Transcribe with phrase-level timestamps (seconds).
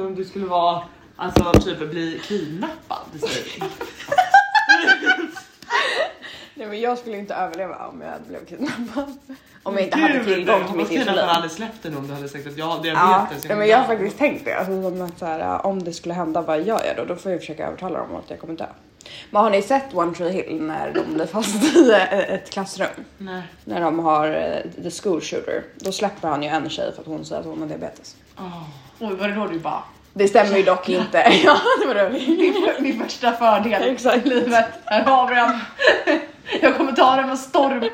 [0.00, 0.82] Om du skulle vara,
[1.16, 3.06] alltså typ bli kidnappad.
[6.54, 9.18] Nej men jag skulle inte överleva om jag blev kidnappad.
[9.62, 11.00] Om jag inte hade tillgång till mitt insulin.
[11.00, 11.28] insulin.
[11.28, 13.44] hade släppt den om du hade sagt att jag har diabetes.
[13.48, 14.54] ja, men jag har faktiskt tänkt det.
[14.54, 17.04] Alltså, som att så här, om det skulle hända, vad gör jag då?
[17.04, 18.66] Då får jag försöka övertala dem att jag kommer dö.
[19.30, 21.92] Men har ni sett One Tree Hill när de blir fast i
[22.28, 22.88] ett klassrum?
[23.18, 23.42] Nej.
[23.64, 25.62] När de har eh, the school shooter.
[25.76, 28.16] Då släpper han ju en tjej för att hon säger att hon har diabetes.
[28.38, 28.62] Åh.
[29.04, 29.82] Oj var det då du bara,
[30.12, 31.18] Det stämmer ju dock inte.
[31.44, 32.10] ja, det var det.
[32.10, 34.26] min, min värsta fördel Exakt.
[34.26, 34.66] i livet.
[34.84, 35.58] Här har vi den.
[36.62, 37.90] Jag kommer ta den med storm.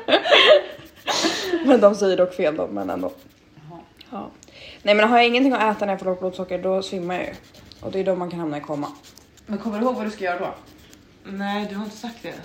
[1.65, 3.11] Men de säger dock fel då, men ändå.
[3.69, 3.79] Jaha.
[4.11, 4.29] Ja.
[4.83, 7.23] Nej men har jag ingenting att äta när jag får lågt blodsocker då svimmar jag
[7.25, 7.33] ju.
[7.81, 8.87] Och det är då man kan hamna i koma.
[9.45, 10.53] Men kommer du ihåg vad du ska göra då?
[11.23, 12.33] Nej, du har inte sagt det.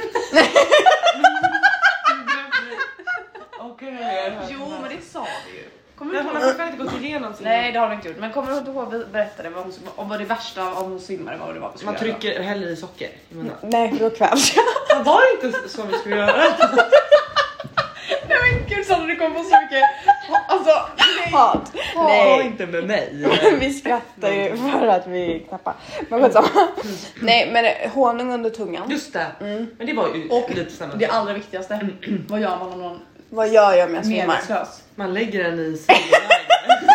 [3.61, 4.33] Okej.
[4.51, 5.65] Jo men det sa vi ju.
[6.05, 7.45] Kommer du hon har fortfarande inte gått igenom sin...
[7.45, 8.17] Nej det har du inte gjort.
[8.19, 11.01] Men kommer du inte ihåg vi berättade vad, hon, om vad det värsta om hon
[11.01, 13.55] svimmade vad det var vi skulle Man göra trycker hellre i socker i munnen.
[13.63, 14.65] Nej då kvävs jag.
[14.97, 16.37] Men Var det inte så vi skulle göra?
[18.29, 19.83] Nej men gud Sandra du kommer få så mycket
[20.49, 21.33] alltså nej.
[21.33, 21.73] Hat.
[21.95, 22.47] Var Nej.
[22.47, 23.27] inte med mig.
[23.61, 25.75] vi skrattar ju för att vi knappar.
[26.09, 26.49] Men skitsamma.
[27.21, 28.91] Nej men eh, honung under tungan.
[28.91, 29.27] Just det.
[29.41, 29.67] Mm.
[29.79, 30.95] Men det var ju Och lite samma.
[30.95, 31.89] Det allra viktigaste,
[32.29, 34.27] vad gör man om någon Vad gör jag om jag är svimmar?
[34.27, 34.84] medvetslös?
[34.95, 36.11] Man lägger den i sidoläge.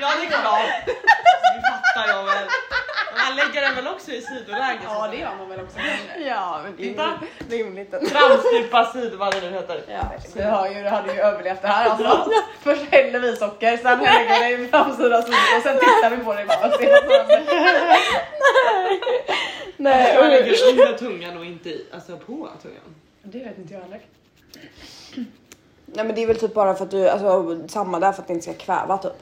[0.00, 0.86] Ja det är klart.
[0.86, 2.46] Det fattar jag väl.
[3.26, 4.78] Man lägger den väl också i sidoläge?
[4.84, 6.28] Ja det gör man väl också kanske.
[6.28, 7.18] Ja men det är
[7.58, 7.90] rimligt.
[7.90, 9.82] Framstupa sid vad det nu heter.
[9.88, 10.12] Ja.
[10.34, 12.30] Du hör ju, du hade ju överlevt det här alltså.
[12.62, 16.16] Först häller vi socker, sen lägger vi det i framsida sidan och sen tittar vi
[16.16, 17.26] på det bara som händer.
[19.76, 22.94] Nej, Man lägger under tungan och inte i, alltså på tungan.
[23.22, 24.00] Det vet inte jag heller.
[25.94, 28.28] Nej men det är väl typ bara för att du, alltså samma där för att
[28.28, 29.12] det inte ska kväva typ.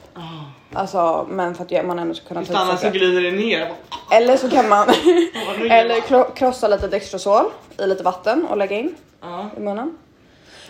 [0.73, 3.73] Alltså men för att man ändå ska kunna Just annars så glider det ner.
[4.11, 4.87] Eller så kan man
[5.69, 7.45] eller krossa lite Dextrosol
[7.77, 9.49] i lite vatten och lägga in Ja.
[9.57, 9.97] i munnen.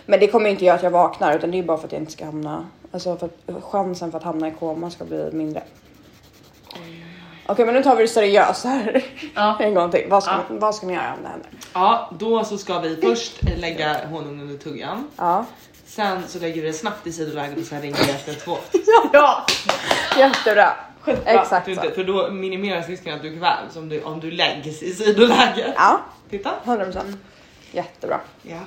[0.06, 1.92] Men det kommer ju inte göra att jag vaknar utan det är bara för att
[1.92, 5.30] jag inte ska hamna, alltså för att chansen för att hamna i koma ska bli
[5.32, 5.62] mindre.
[7.46, 9.04] Okej men nu tar vi det seriöst här
[9.34, 9.56] Ja.
[9.60, 10.06] en gång till.
[10.08, 10.38] Vad ska, Ja.
[10.48, 11.50] vad ska ni göra om det händer?
[11.74, 15.06] ja, då så ska vi först lägga honung under tungan.
[15.16, 15.44] Ja,
[15.88, 18.58] Sen så lägger vi det snabbt i sidoläget och sen ringer vi efter två.
[19.12, 19.46] Ja,
[20.18, 20.72] jättebra.
[21.00, 21.32] skitbra.
[21.42, 21.82] Exakt Du så.
[21.84, 25.72] inte, för då minimeras risken att du kvävs om du, om du läggs i sidoläge.
[25.76, 26.00] Ja,
[26.30, 26.50] Titta.
[26.64, 27.16] 100%.
[27.72, 28.20] Jättebra.
[28.42, 28.58] Ja.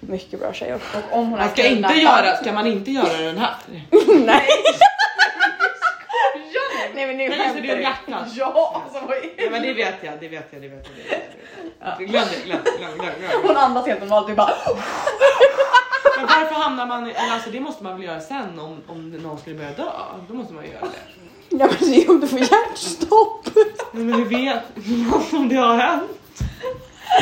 [0.00, 0.74] Mycket bra tjejer.
[0.74, 3.54] Och om hon Man är ska inte göra, ska man inte göra den här?
[4.26, 4.46] Nej.
[6.94, 8.28] Nej men nu Nej just det, det är skämtar hjärtat.
[8.36, 10.96] Ja, alltså vad Ja, är men det vet jag, det vet jag, det vet jag.
[11.08, 12.08] Det vet jag.
[12.08, 13.42] Glöm det, glöm det, glöm, glöm, glöm.
[13.46, 14.50] Hon andas helt normalt, du bara
[16.16, 19.10] Men varför hamnar man i, eller alltså det måste man väl göra sen om, om
[19.10, 19.90] någon skulle börja dö?
[20.28, 21.22] Då måste man ju göra det.
[21.48, 23.48] Ja men det är om du får hjärtstopp.
[23.92, 24.62] Nej, men du vet
[25.32, 26.10] om det har hänt.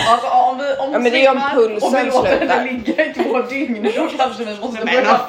[0.08, 3.06] Alltså om vi om Ja, men det är om pulsen och vi låter henne ligga
[3.06, 5.20] i två dygn då kanske vi måste Men börja.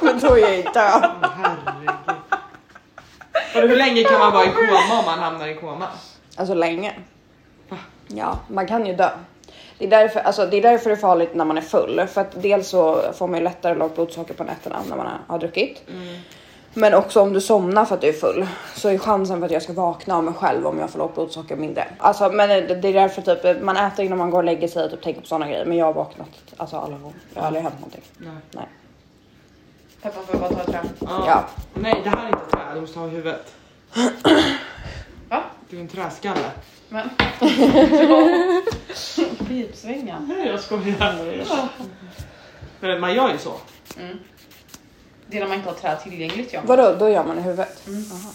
[0.00, 1.10] Men då är jag ju död.
[1.22, 1.90] Herregud.
[3.54, 5.86] Och hur länge kan man vara i koma om man hamnar i koma?
[6.36, 6.94] Alltså länge.
[8.08, 9.10] Ja, man kan ju dö.
[9.78, 12.06] Det är, därför, alltså, det är därför det är farligt när man är full.
[12.06, 15.38] För att dels så får man ju lättare lågt blodsocker på nätterna när man har
[15.38, 15.82] druckit.
[16.74, 19.52] Men också om du somnar för att du är full så är chansen för att
[19.52, 21.88] jag ska vakna av mig själv om jag får lågt blodsocker mindre.
[21.98, 24.84] Alltså, men det, det är därför typ man äter innan man går och lägger sig
[24.84, 25.64] och typ tänker på sådana grejer.
[25.64, 27.16] Men jag har vaknat alltså alla gånger.
[27.34, 28.02] Det har aldrig hänt någonting.
[28.18, 28.34] Nej.
[28.50, 28.66] Nej.
[30.02, 30.80] Peppa får jag bara ta ett trä.
[31.00, 31.24] Ja.
[31.26, 31.44] Ja.
[31.74, 33.54] Nej, det här är inte ett träd, du måste ha huvudet.
[35.28, 35.42] Va?
[35.70, 36.50] Du är en träskalle.
[36.88, 37.10] Men.
[37.40, 38.30] Ja.
[39.48, 40.18] Pipsvänga.
[40.18, 41.68] Nej, jag skojar.
[42.80, 43.54] Men man gör ju så.
[43.98, 44.18] Mm.
[45.26, 46.60] Det är när man inte har trä tillgängligt ja.
[46.64, 47.82] Vadå, då gör man i huvudet?
[48.12, 48.32] Aha.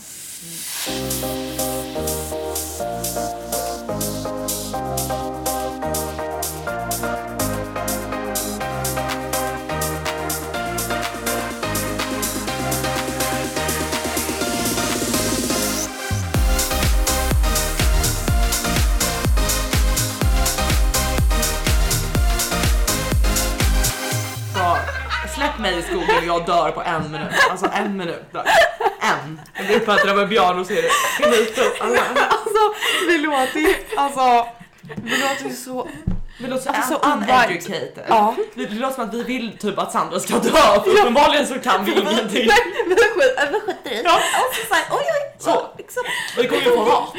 [25.61, 27.27] Mig i skogen och jag dör på en minut.
[27.51, 28.23] Alltså en minut.
[28.33, 28.43] Där.
[29.01, 29.41] En.
[29.55, 30.89] Jag blir uppäten av en björn och ser det.
[31.23, 31.61] Finito.
[31.83, 32.73] Alltså, Alltså
[33.07, 34.47] vi låter ju, alltså
[35.03, 35.87] vi låter ju så...
[36.39, 38.03] vi låter så, Alltså, så un- uneducated.
[38.07, 38.35] Ja.
[38.55, 40.49] Det, det låter som att vi vill typ att Sandra ska dö
[40.83, 42.49] för uppenbarligen så kan vi ingenting.
[42.87, 44.15] Vi skiter i Ja.
[44.15, 45.35] Och så såhär, oj oj.
[45.39, 45.67] Så.
[45.77, 46.03] Liksom.
[46.37, 47.13] Och det kommer ju få hat.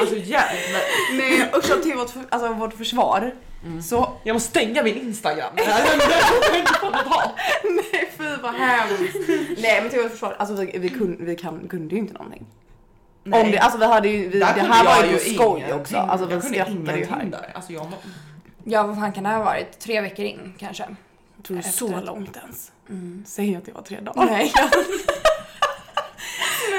[0.00, 0.80] Alltså jävlar.
[1.12, 3.32] Nej usch till vårt, alltså, vårt försvar.
[3.82, 5.52] Så Jag måste stänga min Instagram.
[5.56, 7.30] Det här inte få något hat.
[7.64, 9.16] nej fy vad hemskt.
[9.58, 12.46] Nej men till vårt försvar, alltså vi, vi, kunde, vi kan, kunde ju inte någonting.
[13.24, 13.42] Nej.
[13.42, 15.96] Om det, alltså vi hade ju, vi, det här var ju på skoj också.
[15.96, 17.24] Alltså vi skrattade ju här.
[17.24, 17.52] där.
[17.54, 17.96] Alltså jag må...
[18.64, 19.78] Ja, vad fan kan det ha varit?
[19.78, 20.82] Tre veckor in kanske?
[21.36, 22.72] Jag tror det är så långt ens.
[23.26, 24.26] Säg att det var tre dagar.
[24.26, 24.52] Nej.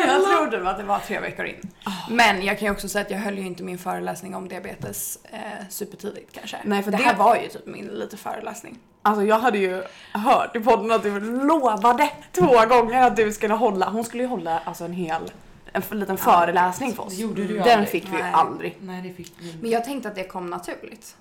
[0.08, 1.70] jag trodde att det var tre veckor in.
[2.10, 5.20] Men jag kan ju också säga att jag höll ju inte min föreläsning om diabetes
[5.32, 6.58] eh, supertidigt kanske.
[6.64, 8.78] Nej, för det, det- här var ju typ min lite föreläsning.
[9.02, 13.54] Alltså jag hade ju hört i podden att du lovade två gånger att du skulle
[13.54, 15.32] hålla, hon skulle ju hålla alltså en hel,
[15.74, 17.16] en liten föreläsning för oss.
[17.16, 17.90] Det gjorde du ju Den aldrig.
[17.90, 18.32] fick vi ju Nej.
[18.34, 18.78] aldrig.
[18.82, 19.58] Nej det fick vi inte.
[19.62, 21.16] Men jag tänkte att det kom naturligt.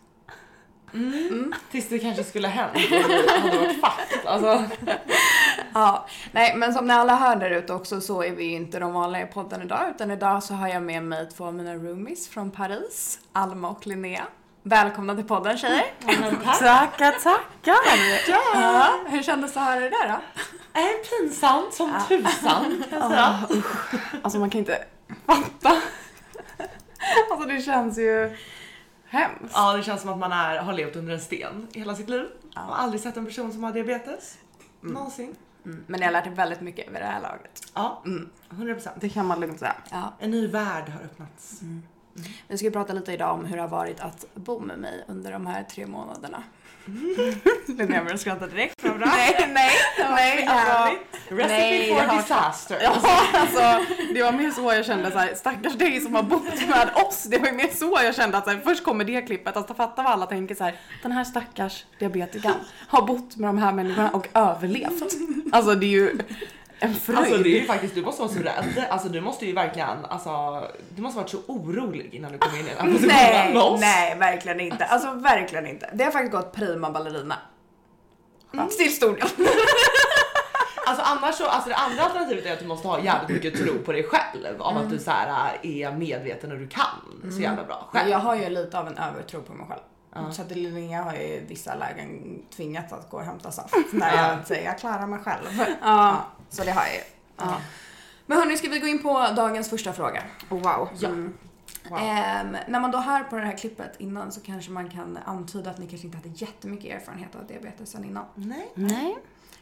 [1.70, 4.26] Tills det kanske skulle ha hänt och det hade varit fakt.
[4.26, 4.64] Alltså.
[5.74, 8.92] Ja, nej men som ni alla hör där ute också så är vi inte de
[8.92, 12.28] vanliga i podden idag utan idag så har jag med mig två av mina roomies
[12.28, 14.22] från Paris, Alma och Linnea.
[14.62, 15.84] Välkomna till podden tjejer!
[16.58, 17.76] Tackar, tackar!
[18.28, 20.20] Ja, hur kändes det att höra det där då?
[20.80, 23.38] Är pinsamt som tusan kan jag säga.
[24.22, 24.84] Alltså man kan inte
[25.26, 25.76] fatta.
[27.30, 28.36] Alltså det känns ju
[29.08, 29.52] hemskt.
[29.54, 32.26] Ja det känns som att man är, har levt under en sten hela sitt liv.
[32.54, 34.38] Jag har aldrig sett en person som har diabetes.
[34.82, 35.36] Någonsin.
[35.64, 37.72] Mm, men jag har lärt er väldigt mycket vid det här laget.
[37.74, 38.02] Ja,
[38.50, 38.88] 100%.
[39.00, 39.76] Det kan man lugnt säga.
[39.90, 40.12] Ja.
[40.18, 41.62] En ny värld har öppnats.
[42.48, 45.32] Vi ska prata lite idag om hur det har varit att bo med mig under
[45.32, 46.42] de här tre månaderna.
[47.66, 48.74] Linnea börjar skratta direkt.
[48.82, 50.46] Nej, nej, nej.
[50.46, 50.96] Alltså,
[51.28, 52.78] Recipe Nej, for har- disaster.
[52.82, 52.92] Ja,
[53.34, 56.90] alltså det var mer så jag kände så här, stackars dig som har bott med
[56.94, 57.22] oss.
[57.24, 60.02] Det var mer så jag kände att så här, först kommer det klippet, alltså fatta
[60.02, 62.52] vad alla tänker så här, den här stackars diabetikern
[62.88, 65.02] har bott med de här människorna och överlevt.
[65.52, 66.18] Alltså det är ju
[66.82, 67.18] en fröjd.
[67.18, 68.86] Alltså det är ju faktiskt, du måste vara så rädd.
[68.90, 70.62] Alltså du måste ju verkligen, alltså
[70.96, 73.62] du måste varit så orolig innan du kom in i den här positionen Nej, med
[73.62, 73.80] oss.
[73.80, 74.84] nej, verkligen inte.
[74.84, 75.90] Alltså verkligen inte.
[75.94, 77.38] Det har faktiskt gått prima ballerina.
[78.78, 79.28] Till stor del.
[80.86, 83.78] Alltså annars så, alltså det andra alternativet är att du måste ha jävligt mycket tro
[83.78, 84.62] på dig själv.
[84.62, 88.10] Av att du så här är medveten och du kan så jävla bra själv.
[88.10, 89.80] Jag har ju lite av en övertro på mig själv.
[90.32, 94.16] Så att Linnea har ju i vissa lägen tvingats att gå och hämta saft när
[94.16, 95.46] jag säger jag klarar mig själv.
[95.82, 96.24] Ja.
[96.48, 97.00] Så det har jag ju.
[97.36, 97.60] Ja.
[98.26, 100.22] Men hörni, ska vi gå in på dagens första fråga?
[100.50, 100.88] Oh, wow.
[100.98, 101.08] Ja.
[101.08, 101.32] Mm.
[101.90, 101.98] Wow.
[101.98, 105.70] Ehm, när man då hör på det här klippet innan så kanske man kan antyda
[105.70, 108.24] att ni kanske inte hade jättemycket erfarenhet av diabetes sen innan.
[108.34, 108.68] Nej.
[108.74, 109.16] Nej.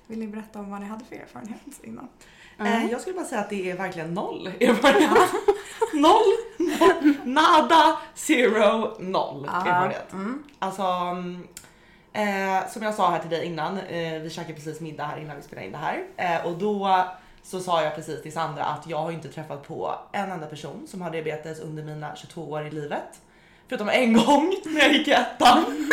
[0.06, 2.08] Vill ni berätta om vad ni hade för erfarenhet innan?
[2.60, 5.32] Eh, jag skulle bara säga att det är verkligen noll erfarenhet.
[5.92, 10.12] noll, noll, nada, zero, noll erfarenhet.
[10.58, 11.46] Alltså, mm,
[12.12, 15.36] eh, som jag sa här till dig innan, eh, vi käkade precis middag här innan
[15.36, 16.04] vi spelade in det här.
[16.16, 17.04] Eh, och då
[17.42, 20.86] så sa jag precis till Sandra att jag har inte träffat på en enda person
[20.88, 23.20] som har diabetes under mina 22 år i livet.
[23.68, 25.64] Förutom en gång när jag gick i ettan.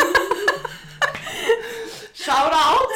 [2.14, 2.90] Shout out!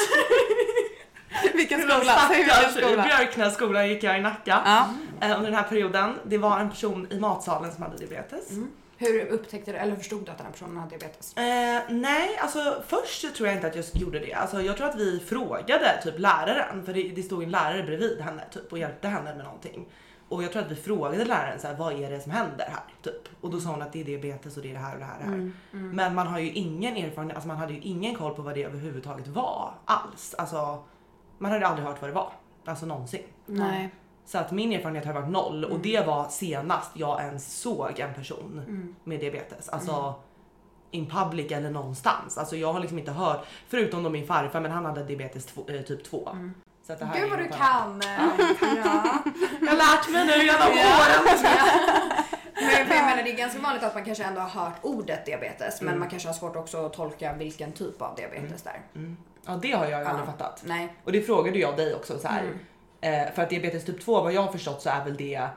[1.62, 2.12] Vilken skola?
[2.28, 3.02] Säg vilken i skola?
[3.02, 4.88] Björknässkolan gick jag i Nacka Ja.
[5.20, 6.18] eh, under den här perioden.
[6.24, 8.50] Det var en person i matsalen som hade diabetes.
[8.96, 11.36] Hur upptäckte du, eller förstod du att den här personen hade diabetes?
[11.36, 14.34] Eh, nej, alltså först tror jag inte att jag gjorde det.
[14.34, 18.20] Alltså, jag tror att vi frågade typ läraren, för det, det stod en lärare bredvid
[18.20, 19.86] henne typ, och hjälpte henne med någonting.
[20.28, 22.82] Och jag tror att vi frågade läraren så här, vad är det som händer här?
[23.02, 23.28] Typ.
[23.40, 25.04] Och då sa hon att det är diabetes och det är det här och det
[25.06, 25.20] här.
[25.24, 25.52] Och det här.
[25.72, 28.64] Men man har ju ingen erfarenhet, alltså man hade ju ingen koll på vad det
[28.64, 30.34] överhuvudtaget var alls.
[30.38, 30.84] Alltså,
[31.42, 32.32] man hade aldrig hört vad det var.
[32.64, 33.22] Alltså någonsin.
[33.46, 33.90] Nej.
[34.24, 38.14] Så att min erfarenhet har varit noll och det var senast jag ens såg en
[38.14, 39.68] person med diabetes.
[39.68, 40.14] Alltså
[40.90, 42.38] in public eller någonstans.
[42.38, 45.64] Alltså jag har liksom inte hört, förutom då min farfar men han hade diabetes två,
[45.68, 46.28] eh, typ 2.
[46.86, 48.02] Så att det här Gud vad du kan!
[48.84, 49.18] ja.
[49.60, 51.38] Jag har lärt mig nu genom åren.
[53.16, 56.08] menar, det är ganska vanligt att man kanske ändå har hört ordet diabetes men man
[56.08, 59.14] kanske har svårt också att tolka vilken typ av diabetes det är.
[59.46, 60.62] Ja det har jag ju aldrig fattat.
[60.66, 60.94] Nej.
[61.04, 62.52] Och det frågade jag dig också så här.
[63.00, 65.48] Eh, för att diabetes typ 2 vad jag har förstått så är väl det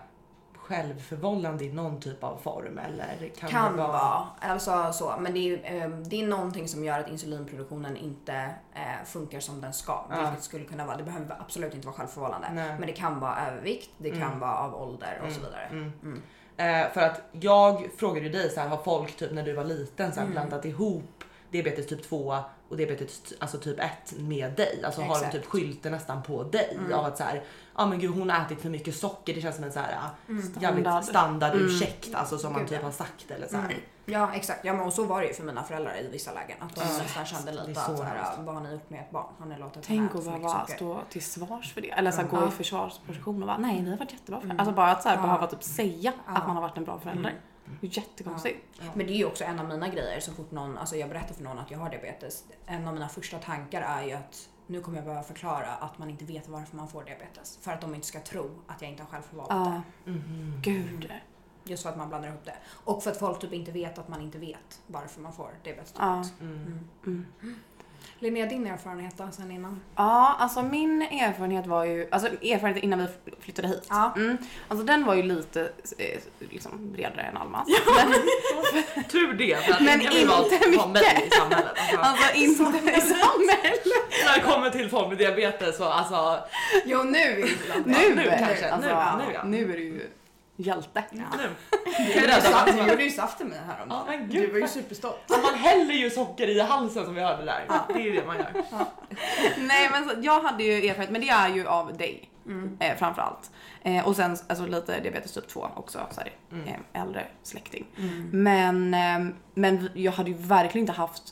[0.67, 4.27] självförvållande i någon typ av form eller kan, Kan det vara.
[4.39, 5.13] Alltså så.
[5.19, 8.33] Men det är, eh, det är någonting som gör att insulinproduktionen inte
[8.73, 10.05] eh, funkar som den ska.
[10.09, 10.21] Ja.
[10.21, 12.47] Vilket skulle kunna vara, det behöver absolut inte vara självförvållande.
[12.53, 12.75] Nej.
[12.79, 15.67] Men det kan vara övervikt, det kan vara av ålder och så vidare.
[15.71, 16.21] Mm.
[16.57, 19.63] Eh, för att jag frågade ju dig så här, har folk typ när du var
[19.63, 20.31] liten så här, Mm.
[20.31, 22.37] blandat ihop diabetes typ 2
[22.69, 24.81] och diabetes alltså typ 1 med dig?
[24.83, 25.33] Alltså har de Exakt.
[25.33, 25.41] Mm.
[25.43, 27.43] typ skylten nästan på dig av att så här,
[27.75, 29.33] ah, men gud hon har ätit för mycket socker.
[29.33, 30.41] Det känns som en så här Mm.
[30.41, 30.53] mm.
[30.61, 31.03] jävligt Standard.
[31.05, 32.85] standard ursäkt alltså som man Gud, typ ja.
[32.85, 33.77] har sagt eller så här.
[34.05, 36.57] Ja exakt, ja, men och så var det ju för mina föräldrar i vissa lägen.
[36.61, 36.97] Att de Ja.
[36.97, 39.25] nästan kände lite så att så här, vad har ni gjort med ett barn?
[39.39, 41.91] Har ni låtit Tänk att behöva stå till svars för det.
[41.91, 42.47] Eller så här, gå Ja.
[42.47, 44.59] i försvarsposition och bara nej ni har varit jättebra föräldrar.
[44.65, 45.21] Alltså bara att så här, Ja.
[45.21, 46.33] behöva typ säga Ja.
[46.35, 47.33] att man har varit en bra förälder.
[47.81, 48.65] Det är jättekonstigt.
[48.93, 51.33] Men det är ju också en av mina grejer så fort någon, alltså jag berättar
[51.35, 52.43] för någon att jag har diabetes.
[52.65, 56.09] En av mina första tankar är ju att nu kommer jag behöva förklara att man
[56.09, 57.57] inte vet varför man får diabetes.
[57.61, 59.81] För att de inte ska tro att jag inte har själv förvalt Ja.
[60.05, 60.11] det.
[60.11, 60.61] Mm.
[60.61, 61.11] Gud.
[61.63, 62.57] Just för att man blandar ihop det.
[62.67, 65.93] Och för att folk typ inte vet att man inte vet varför man får diabetes
[65.97, 66.21] Ja.
[66.21, 66.33] 1.
[66.41, 66.79] Mm.
[67.05, 67.25] Mm.
[68.19, 69.81] Linnea, din erfarenhet då sen innan?
[69.95, 73.07] Ja, alltså min erfarenhet var ju, alltså erfarenheten innan vi
[73.39, 73.87] flyttade hit.
[73.89, 74.13] Ja.
[74.15, 74.37] Mm.
[74.67, 75.61] Alltså den var ju lite
[75.97, 77.67] eh, liksom bredare än Almas.
[79.11, 81.71] Tur det, för att Men ingen vill vara- mig i samhället.
[81.77, 82.63] Alltså, Alltså inte
[82.97, 83.85] i samhället.
[84.25, 86.39] när det kommer till folk med diabetes så alltså,
[86.85, 87.49] Jo, nu
[87.85, 89.43] Nu, nu kanske, Alltså, nu, ja, nu, ja.
[89.43, 90.09] nu är du ju
[90.55, 91.03] hjälte.
[91.11, 91.23] nu.
[92.75, 94.03] Du gjorde ju saft till mig häromdagen.
[94.07, 94.41] Ja, men gud.
[94.41, 95.15] du var ju superstolt.
[95.27, 97.65] Ja, man häller ju socker i halsen som vi hörde där.
[97.87, 98.63] Det är ju det man gör.
[99.57, 102.77] Nej men så, jag hade ju erfarenhet, men det är ju av dig Mm.
[102.79, 103.51] eh, framförallt.
[103.83, 106.67] Eh, och sen alltså, lite diabetes typ 2 också, så här, Mm.
[106.67, 107.85] eh, äldre släkting.
[107.97, 108.29] Mm.
[108.43, 111.23] Men, eh, men jag hade ju verkligen inte haft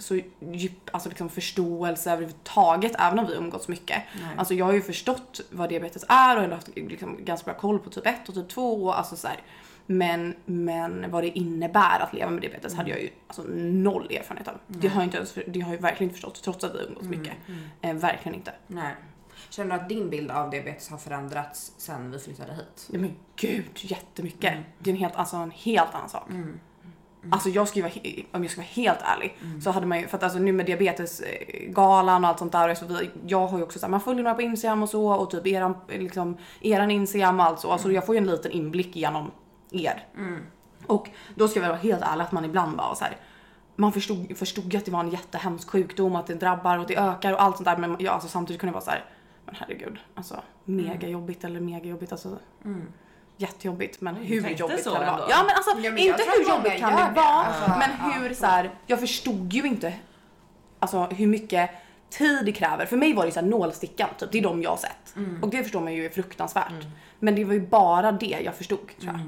[0.00, 0.20] så
[0.52, 4.02] djup alltså liksom förståelse överhuvudtaget, även om vi umgåtts mycket.
[4.20, 4.36] Nej.
[4.36, 7.78] Alltså jag har ju förstått vad diabetes är och ändå haft liksom ganska bra koll
[7.78, 9.36] på typ 1 och typ 2 och alltså så här.
[9.86, 14.48] Men, men vad det innebär att leva med diabetes hade jag ju alltså noll erfarenhet
[14.48, 14.54] av.
[14.66, 17.04] Det har jag, inte ens, det har jag verkligen inte förstått trots att vi umgås
[17.04, 17.34] mycket.
[17.80, 18.52] Eh, verkligen inte.
[18.66, 18.94] Nej.
[19.50, 22.88] Känner du att din bild av diabetes har förändrats sen vi flyttade hit?
[22.92, 24.54] Ja, men gud, jättemycket.
[24.78, 26.28] Det är en helt, alltså, en helt annan sak.
[27.30, 27.92] Alltså jag ju vara,
[28.32, 30.66] om jag ska vara helt ärlig, så hade man ju, för att alltså nu med
[30.66, 34.00] diabetesgalan och allt sånt där, och så vidare, jag har ju också så här, man
[34.00, 37.70] följer några på Instagram och så och typ eran, liksom, eran Instagram och allt så,
[37.70, 39.30] alltså jag får ju en liten inblick genom
[39.70, 40.06] er.
[40.86, 43.16] Och då ska jag vara helt ärlig att man ibland bara så här,
[43.76, 46.96] man förstod, förstod ju att det var en jättehemsk sjukdom, att det drabbar och det
[46.96, 49.04] ökar och allt sånt där men jag, alltså, samtidigt kunde jag vara så här,
[49.46, 52.38] men herregud, alltså mega jobbigt eller mega jobbigt alltså.
[53.40, 55.30] Jättejobbigt men hur tänkte jobbigt så kan det vara?
[55.30, 58.34] Ja men alltså Ja, men inte hur jobbigt kan det vara Alltså, men ja, hur
[58.34, 59.92] så här, jag förstod ju inte
[60.78, 61.70] alltså hur mycket
[62.10, 62.86] tid det kräver.
[62.86, 64.32] För mig var det så här nålstickan, typ.
[64.32, 65.14] det är de jag har sett.
[65.42, 66.86] Och det förstår man ju är fruktansvärt.
[67.18, 69.20] Men det var ju bara det jag förstod tror jag.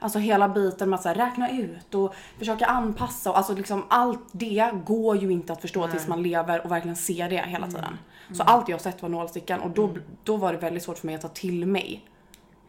[0.00, 3.84] Alltså hela biten med att så här, räkna ut och försöka anpassa och alltså liksom
[3.88, 7.66] allt det går ju inte att förstå tills man lever och verkligen ser det hela
[7.66, 7.98] tiden.
[8.32, 9.90] Så allt jag har sett var nålstickan och då,
[10.24, 12.04] då var det väldigt svårt för mig att ta till mig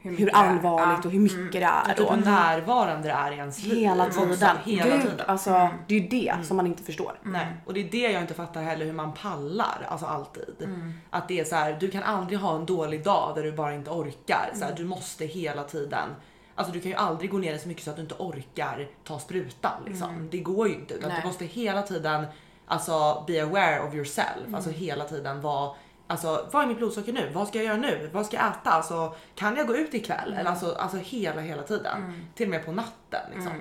[0.01, 0.33] hur är.
[0.33, 1.93] allvarligt och hur mycket det är.
[1.93, 3.77] Typ och hur närvarande det är i ens liv.
[3.77, 4.57] hela också, tiden.
[4.63, 5.25] Hela Gud, tiden.
[5.27, 7.19] alltså det är ju det som man inte förstår.
[7.23, 10.69] Nej, och det är det jag inte fattar heller hur man pallar, alltså alltid.
[11.09, 13.73] Att det är så här, du kan aldrig ha en dålig dag där du bara
[13.73, 14.51] inte orkar.
[14.53, 16.09] Så här, Du måste hela tiden,
[16.55, 19.19] alltså du kan ju aldrig gå ner så mycket så att du inte orkar ta
[19.19, 20.27] sprutan liksom.
[20.31, 21.19] Det går ju inte utan Nej.
[21.21, 22.25] du måste hela tiden
[22.67, 25.75] alltså be aware of yourself, alltså hela tiden vara
[26.09, 27.29] Alltså vad är mitt blodsocker nu?
[27.33, 28.09] Vad ska jag göra nu?
[28.13, 28.69] Vad ska jag äta?
[28.69, 30.33] Alltså kan jag gå ut ikväll?
[30.33, 32.27] Eller alltså, alltså hela hela tiden.
[32.35, 33.51] Till och med på natten liksom.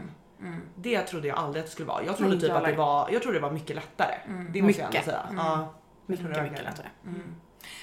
[0.75, 2.05] Det trodde jag aldrig att det skulle vara.
[2.05, 4.15] Jag trodde typ att det var, jag trodde det var mycket lättare.
[4.51, 5.05] Det måste jag ändå Mycket.
[5.05, 5.29] säga.
[5.37, 5.75] Ja,
[6.07, 6.87] Mycket, mycket var lättare.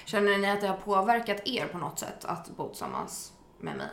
[0.06, 3.88] Känner ni att det har påverkat er på något sätt att bo tillsammans med mig?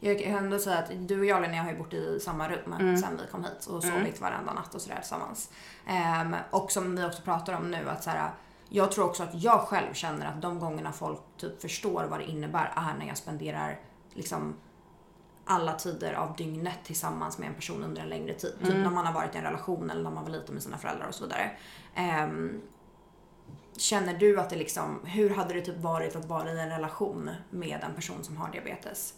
[0.00, 2.96] Jag kan ändå säga att du och jag Linnea har ju bott i samma rum
[2.98, 5.50] sen vi kom hit och sovit varenda natt och sådär tillsammans.
[5.86, 8.30] Ehm, och som vi också pratar om nu att såhär,
[8.70, 12.24] jag tror också att jag själv känner att de gångerna folk typ förstår vad det
[12.24, 13.80] innebär är när jag spenderar
[14.14, 14.56] liksom
[15.44, 18.54] alla tider av dygnet tillsammans med en person under en längre tid.
[18.64, 20.78] Typ när man har varit i en relation eller när man var liten med sina
[20.78, 21.50] föräldrar och så vidare.
[21.94, 22.62] Ehm,
[23.76, 27.30] Känner du att det liksom, hur hade det typ varit att vara i en relation
[27.50, 29.14] med en person som har diabetes?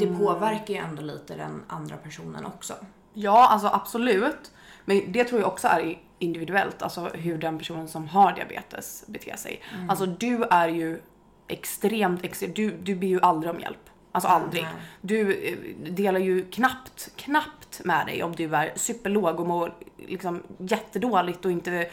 [0.00, 2.74] Det påverkar ju ändå lite den andra personen också.
[3.12, 4.52] Ja, alltså absolut.
[4.84, 9.36] Men det tror jag också är individuellt, alltså hur den personen som har diabetes beter
[9.36, 9.62] sig.
[9.88, 11.00] Alltså du är ju
[11.48, 13.90] extremt, ex du, du ber ju aldrig om hjälp.
[14.12, 14.62] Alltså aldrig.
[14.62, 14.72] Nej.
[15.00, 20.42] Du eh, delar ju knappt, knappt med dig om du är superlåg och mår liksom
[20.58, 21.90] jättedåligt och inte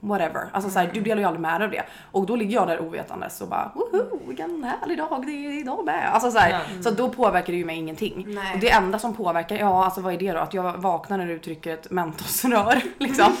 [0.00, 0.46] whatever.
[0.52, 1.82] Alltså så här, du delar ju aldrig med dig av det.
[2.12, 5.84] Och då ligger jag där ovetandes och bara woho, vilken härlig dag det är idag
[5.84, 6.14] med.
[6.14, 8.24] Alltså så, här, så då påverkar det ju mig ingenting.
[8.28, 8.54] Nej.
[8.54, 10.38] Och det enda som påverkar, ja alltså vad är det då?
[10.38, 13.36] Att jag vaknar när du trycker ett mentosrör liksom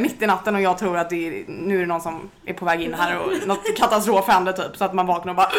[0.00, 2.54] mitt i natten och jag tror att det är, nu är det någon som är
[2.54, 5.50] på väg in här och något katastrof händer typ så att man vaknar och bara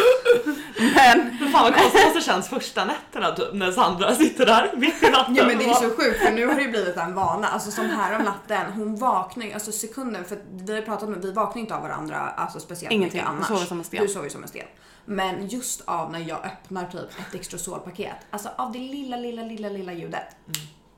[0.80, 5.04] men Men fan vad konstigt det känns första nätterna typ när Sandra sitter där mitt
[5.04, 5.36] i natten.
[5.36, 7.48] Ja men det är så sjukt för nu har det ju blivit en vana.
[7.48, 11.22] Alltså som här om natten, hon vaknar ju, alltså sekunden, för vi har pratat med,
[11.22, 13.48] vi vaknar inte av varandra alltså speciellt Ingenting, mycket annars.
[13.48, 14.02] sover som en sten.
[14.02, 14.66] Du sover ju som en sten.
[15.06, 19.70] Men just av när jag öppnar typ ett Dextrosol-paket, alltså av det lilla, lilla, lilla,
[19.70, 20.36] lilla ljudet.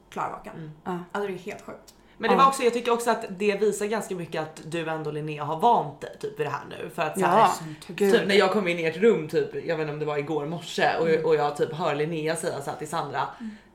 [0.10, 0.72] Klarvaken.
[0.84, 1.00] Ja.
[1.12, 1.94] Alltså det är helt sjukt.
[2.22, 5.12] Men det var också, jag tycker också att det visar ganska mycket att du ändå
[5.12, 6.90] Linnea har vant dig typ vid det här nu.
[6.96, 7.54] För att så här, Ja,
[8.12, 10.18] typ, när jag kom in i ert rum typ, jag vet inte om det var
[10.18, 13.22] igår morse och, och jag typ hör Linnea säga så här till Sandra.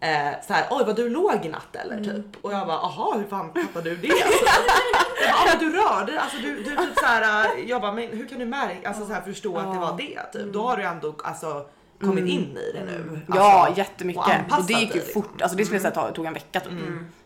[0.00, 2.44] Eh, så här, oj var du låg i natt eller typ?
[2.44, 4.08] Och jag bara aha hur fan fattade du det?
[4.12, 8.08] Alltså, "Ja, men du rörde alltså du, du typ så här, eh, jag bara men
[8.08, 10.52] hur kan du märka, alltså så här, förstå att det var det typ?
[10.52, 11.66] Då har du ändå alltså
[12.00, 13.20] kommit in i det nu.
[13.28, 14.22] Ja, Alltså, jättemycket.
[14.52, 15.22] och Och, det gick ju liksom.
[15.22, 15.42] fort.
[15.42, 16.72] Alltså det skulle jag säga tog en vecka typ.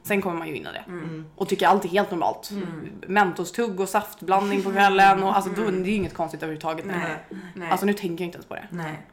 [0.02, 0.84] Sen kommer man ju in i det.
[1.36, 2.50] Och tycker allt är helt normalt.
[3.06, 5.22] Mentostugg och saftblandning på kvällen.
[5.22, 6.84] Och alltså då, det är ju inget konstigt överhuvudtaget.
[6.86, 6.92] nu.
[6.92, 7.40] Nej.
[7.54, 7.70] Nej.
[7.70, 8.66] Alltså nu tänker jag inte ens på det.
[8.70, 9.06] Nej.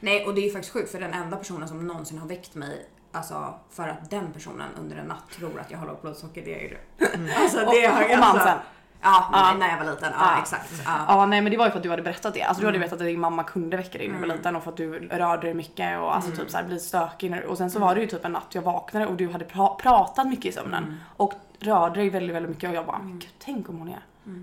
[0.00, 2.54] Nej, och det är ju faktiskt sjukt för den enda personen som någonsin har väckt
[2.54, 6.42] mig Alltså för att den personen under en natt tror att jag har lågt blodsocker,
[6.44, 7.32] det är ju du.
[7.34, 8.58] Alltså det Och- har och jag mamsen.
[9.04, 9.54] Ja, Ja.
[9.58, 10.12] när jag var liten.
[10.18, 10.40] Ja, Ja.
[10.40, 10.82] exakt.
[10.84, 11.04] Ja.
[11.08, 12.42] Ja nej men det var ju för att du hade berättat det.
[12.42, 14.62] Alltså du hade berättat att din mamma kunde väcka dig när du var liten och
[14.62, 17.30] för att du rörde dig mycket och alltså typ så här bli stökig.
[17.30, 19.44] när- Och sen så var det ju typ en natt jag vaknade och du hade
[19.44, 23.18] pra- pratat mycket i sömnen och rörde dig väldigt väldigt mycket och jag bara men
[23.18, 23.98] gud tänk om hon är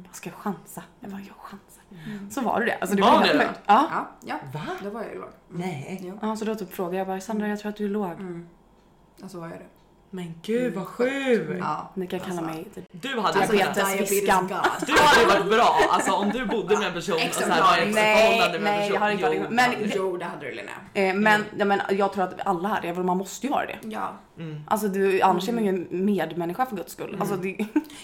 [0.08, 0.84] jag ska chansa.
[1.00, 2.32] Jag bara jag chansar.
[2.32, 2.78] Så var det det.
[2.82, 3.60] Alltså det Var var det sjukt.
[3.66, 3.88] Ja.
[3.92, 4.36] Ja, ja.
[4.54, 4.62] Va?
[4.84, 5.30] Då var jag ju låg.
[5.48, 6.14] Nej.
[6.22, 8.46] Ja, så då typ frågade jag bara Sandra jag tror att du är låg.
[9.18, 9.66] ja, så var jag det.
[10.14, 11.58] Men gud vad sjukt.
[11.60, 11.92] Ja.
[11.94, 12.46] Ni kan kalla Alltså.
[12.46, 13.76] mig typ Du hade Alltså, ju kunnat,
[14.88, 17.62] du hade ju varit bra alltså om du bodde med en person och så här
[17.62, 19.92] var ett förhållande med en nej, jag har inte varit- Jo, men- det hade du.
[19.96, 20.74] Jo, det hade du Linnea.
[20.94, 23.78] eh, men, ja, men jag tror att alla är det, man måste ju vara det.
[23.84, 24.14] Ja.
[24.68, 27.18] Alltså du, annars är man ju en medmänniska för guds skull.
[27.20, 27.58] Alltså, det,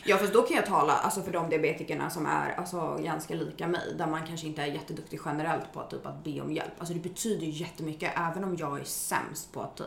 [0.04, 3.68] Ja fast då kan jag tala alltså för de diabetikerna som är alltså, ganska lika
[3.68, 6.72] mig där man kanske inte är jätteduktig generellt på att, typ, att be om hjälp.
[6.78, 9.86] Alltså det betyder ju jättemycket även om jag är sämst på att typ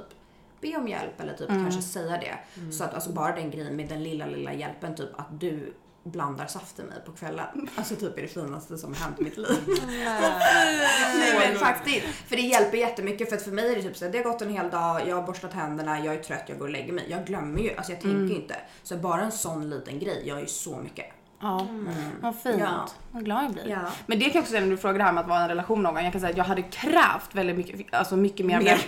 [0.60, 2.38] be om hjälp eller typ kanske säga det.
[2.72, 5.74] Så att alltså bara den grejen med den lilla lilla hjälpen typ att du
[6.04, 7.68] blandar saft i mig på kvällen.
[7.76, 9.58] Alltså typ är det finaste som har hänt i mitt liv.
[11.18, 12.06] Nej men faktiskt.
[12.06, 14.42] För det hjälper jättemycket för att för mig är det typ så det har gått
[14.42, 17.06] en hel dag, jag har borstat händerna, jag är trött, jag går och lägger mig.
[17.08, 18.56] Jag glömmer ju, alltså jag tänker ju inte.
[18.82, 21.06] Så bara en sån liten grej gör ju så mycket.
[21.40, 21.66] Ja,
[22.20, 22.56] vad fint.
[22.60, 22.86] Ja.
[23.10, 23.68] Vad glad jag blir.
[23.68, 23.78] Ja.
[24.06, 25.42] Men det kan jag också säga när du frågar det här med att vara i
[25.42, 26.04] en relation någon gång.
[26.04, 28.60] Jag kan säga att jag hade krävt väldigt mycket, alltså mycket mer.
[28.60, 28.78] Mer?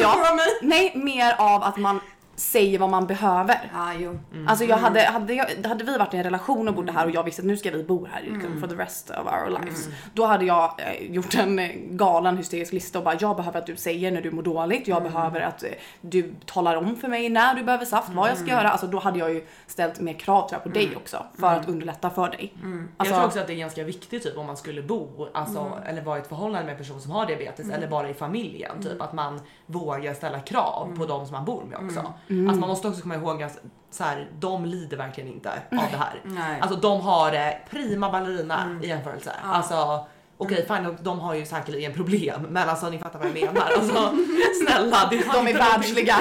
[0.00, 2.00] Ja, nej, mer av att man
[2.42, 3.70] säger vad man behöver.
[3.74, 4.18] Ja, jo.
[4.48, 7.10] Alltså jag hade, hade, jag, hade vi varit i en relation och bodde här och
[7.10, 9.88] jag visste att nu ska vi bo här liksom, for the rest of our lives.
[10.14, 13.66] Då hade jag eh, gjort en eh, galen hysterisk lista och bara jag behöver att
[13.66, 14.88] du säger när du mår dåligt.
[14.88, 15.68] Jag behöver att eh,
[16.00, 18.70] du talar om för mig när du behöver saft, vad jag ska göra.
[18.70, 21.68] Alltså då hade jag ju ställt mer krav tror jag, på dig också för att
[21.68, 22.52] underlätta för dig.
[22.62, 25.58] Jag Alltså, tror också att det är ganska viktigt typ om man skulle bo alltså,
[25.60, 25.72] Mm.
[25.86, 28.82] eller vara i ett förhållande med en person som har diabetes eller bara i familjen.
[28.82, 30.98] Typ att man vågar ställa krav Mm.
[30.98, 32.12] på de som man bor med också.
[32.48, 33.58] Alltså, man måste också komma ihåg att
[33.90, 35.56] så här, de lider verkligen inte av
[35.90, 36.20] det här.
[36.24, 36.50] Nej.
[36.50, 36.62] Mm.
[36.62, 39.32] Alltså de har det prima ballerina i jämförelse.
[39.44, 43.70] Alltså Okej fine, de har ju säkerligen problem men alltså ni fattar vad jag menar.
[43.78, 44.12] Alltså
[44.66, 45.08] snälla.
[45.10, 46.16] Det de är världsliga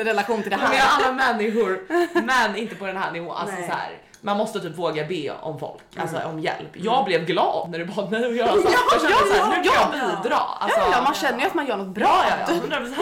[0.00, 1.04] i relation till det De är här.
[1.04, 1.80] alla människor
[2.26, 3.36] men inte på den här nivån.
[3.36, 3.68] Alltså, Nej.
[3.68, 3.90] så här,
[4.24, 6.68] man måste typ våga be om folk, alltså om hjälp.
[6.72, 8.56] Jag blev glad när du bad mig att göra så.
[8.92, 9.88] jag kände ja, såhär, nu kan ja.
[10.12, 10.36] jag bidra.
[10.36, 12.24] Alltså, Ja, man känner ju att man gör något bra.
[12.30, 12.94] ja, ja, 100%.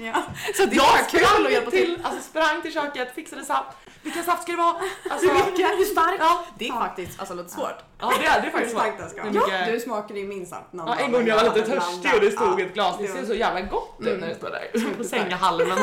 [0.14, 0.22] Ja.
[0.56, 1.94] Så det Jag kul att hjälpa till.
[1.94, 3.68] till, alltså sprang till köket, fixade saft.
[4.02, 4.76] Vilken saft ska det vara?
[5.10, 5.70] Alltså, Hur mycket?
[5.78, 6.16] Hur starkt?
[6.20, 7.78] Ja, Det är faktiskt alltså, lite svårt.
[8.00, 8.70] ja det, är, det faktiskt
[9.10, 9.32] ska vara.
[9.32, 12.20] mycket- Du smakade ju min saft Ja, en gång när jag var lite törstig och
[12.20, 13.14] det stod ett glas, det Ja.
[13.14, 14.20] ser så jävla gott ut Mm.
[14.20, 15.78] när det står där på sänghalmen.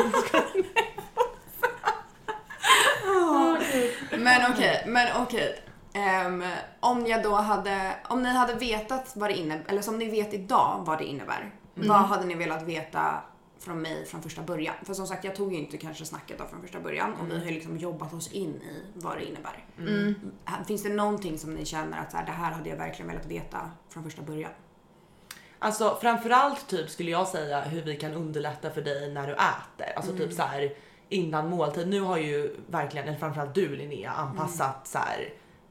[4.10, 5.62] Men okej, men okej.
[5.94, 6.44] Ehm,
[6.80, 10.34] om jag då hade, om ni hade vetat vad det innebär, eller som ni vet
[10.34, 11.50] idag vad det innebär.
[11.74, 13.14] Vad hade ni velat veta
[13.58, 14.74] från mig från första början?
[14.82, 17.38] För som sagt, jag tog ju inte kanske snacket då från första början och vi
[17.38, 19.64] har ju liksom jobbat oss in i vad det innebär.
[20.44, 23.08] Här- Finns det någonting som ni känner att så här, det här hade jag verkligen
[23.10, 24.50] velat veta från första början?
[25.58, 29.96] Alltså framförallt typ skulle jag säga hur vi kan underlätta för dig när du äter.
[29.96, 30.72] Alltså typ så här
[31.08, 31.88] innan måltid.
[31.88, 35.28] Nu har ju verkligen, eller framförallt du Linnea, anpassat så här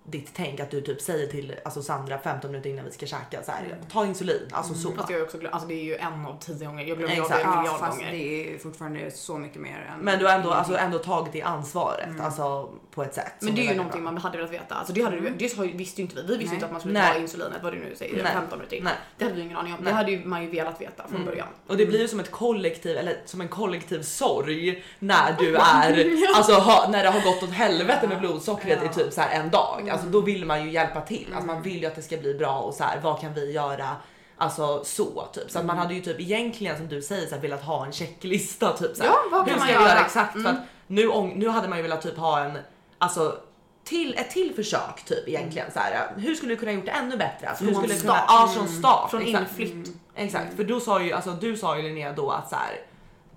[0.07, 3.43] ditt tänk att du typ säger till alltså Sandra 15 minuter innan vi ska käka
[3.43, 4.91] så här, ta insulin, alltså så.
[4.91, 6.83] Fast jag också glöm, alltså det är ju en av tio gånger.
[6.85, 7.29] Jag glömmer Exakt.
[7.29, 8.11] det en Ja, miljard fast gånger.
[8.11, 9.99] det är fortfarande så mycket mer än...
[9.99, 13.33] Men du har ändå, alltså, ändå tagit det ansvaret alltså, på ett sätt.
[13.39, 14.11] Men det är ju någonting bra.
[14.11, 14.75] man hade velat veta.
[14.75, 16.21] Alltså det, hade, du- det visste ju inte vi.
[16.21, 16.53] Vi visste Nej.
[16.55, 17.13] inte att man skulle Nej.
[17.13, 18.31] ta insulinet, vad du nu säger, Nej.
[18.33, 18.93] 15 minuter Nej.
[19.17, 19.79] Det hade vi ingen aning om.
[19.83, 19.91] Nej.
[19.91, 21.47] Det hade ju man ju velat veta från början.
[21.67, 26.07] Och det blir ju som ett kollektiv, eller som en kollektiv sorg när du är,
[26.35, 29.49] alltså ha, när det har gått åt helvete med blodsockret i typ så här en
[29.49, 29.89] dag.
[29.95, 32.33] Alltså då vill man ju hjälpa till, alltså man vill ju att det ska bli
[32.33, 33.89] bra och så här, vad kan vi göra?
[34.37, 35.51] Alltså så typ.
[35.51, 37.91] Så att man hade ju typ egentligen som du säger så här, velat ha en
[37.91, 39.93] checklista typ så här, Ja, vad kan Hur man ska vi göra?
[39.95, 40.33] göra exakt?
[40.41, 42.57] För att nu, ång- nu hade man ju velat typ ha en,
[42.97, 43.37] alltså
[43.83, 46.11] till, ett till försök typ egentligen så här.
[46.17, 47.49] Hur skulle du kunna gjort det ännu bättre?
[47.49, 48.25] Alltså, hur Från skulle du kunna, start.
[48.29, 49.09] ja från start.
[49.11, 49.59] Från exakt.
[49.59, 49.95] inflytt.
[50.15, 52.55] Exakt, för du sa ju, alltså, du sa ju Linnea då att så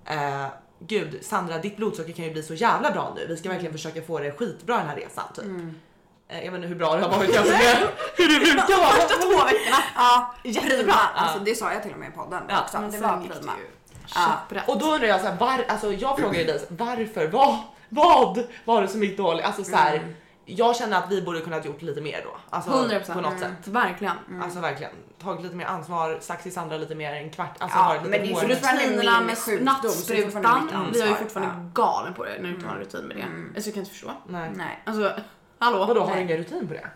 [0.05, 0.47] här, eh,
[0.79, 3.25] gud Sandra ditt blodsocker kan ju bli så jävla bra nu.
[3.27, 5.45] Vi ska verkligen försöka få det skitbra den här resan typ.
[6.29, 7.77] Eh, Jag vet inte hur bra det har varit jämfört med
[8.17, 8.89] hur det brukar vara.
[8.89, 9.77] Första två veckorna.
[9.95, 10.93] Ja, Jättebra.
[11.15, 12.79] Alltså, det sa jag till och med i podden Ja, också.
[12.81, 13.51] Men det var prima.
[14.15, 14.61] Ja.
[14.67, 17.57] Och då undrar jag så här, var, alltså jag frågar ju dig varför, vad,
[17.89, 19.45] vad var det som gick dåligt?
[19.45, 20.15] Alltså så här,
[20.45, 22.37] jag känner att vi borde kunnat gjort lite mer då.
[22.49, 23.39] Alltså 100% på något Mm.
[23.39, 23.67] sätt.
[23.67, 24.13] Verkligen.
[24.43, 27.83] Alltså verkligen tagit lite mer ansvar, sagt till Sandra lite mer en kvart, alltså Ja,
[27.83, 28.47] varit lite men det är
[28.87, 30.89] Rutinerna med sjukdom, nattsprutan.
[30.93, 33.23] Vi är ju fortfarande galen på det när du inte har en rutin med det.
[33.55, 34.11] Alltså jag kan inte förstå.
[34.27, 34.51] Nej.
[34.55, 34.79] Nej.
[34.85, 35.11] Alltså
[35.59, 35.85] hallå.
[35.85, 36.87] Vadå, har du ingen rutin på det?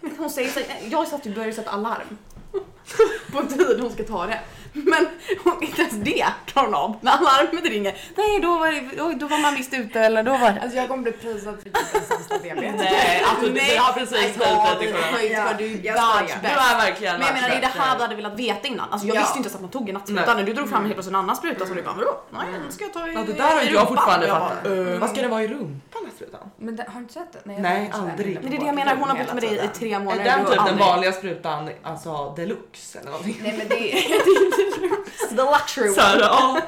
[0.18, 2.18] Hon säger så jag satt ju började sätta alarm.
[3.32, 4.40] på tid hon ska ta det.
[4.86, 5.06] Men
[5.44, 6.96] hon, inte ens det klarar hon av.
[7.00, 7.94] När alarmet ringer.
[8.16, 11.02] Nej då var, det, då var man visst ute eller då var Alltså jag kommer
[11.02, 12.76] bli prisad för typ den sämsta diabeten.
[12.76, 15.94] Nej, alltså du har precis höjt Ja, för du är
[16.72, 18.90] är verkligen Men jag menar det är det här du hade velat veta innan.
[18.90, 19.20] Alltså jag Ja.
[19.20, 20.26] visste inte ens att man tog en nattspruta.
[20.26, 20.36] Nej.
[20.36, 22.20] När du drog fram helt plötsligt en annan spruta så du bara vadå?
[22.30, 24.66] Nej den ska jag ta i Ja, det där har i jag fortfarande fattat.
[24.66, 26.40] "Eh." Vad ska det vara i rumpan den sprutan?
[26.56, 27.40] Men det, har du inte sett det?
[27.44, 27.60] Nej,
[27.92, 28.38] här aldrig.
[28.42, 30.24] Men det är det jag menar, hon har bott med dig i tre Är månader.
[30.24, 33.36] den du har typ den vanliga sprutan, alltså deluxe eller någonting?
[33.42, 33.92] Nej men det
[35.36, 36.60] The luxury Så här, ja?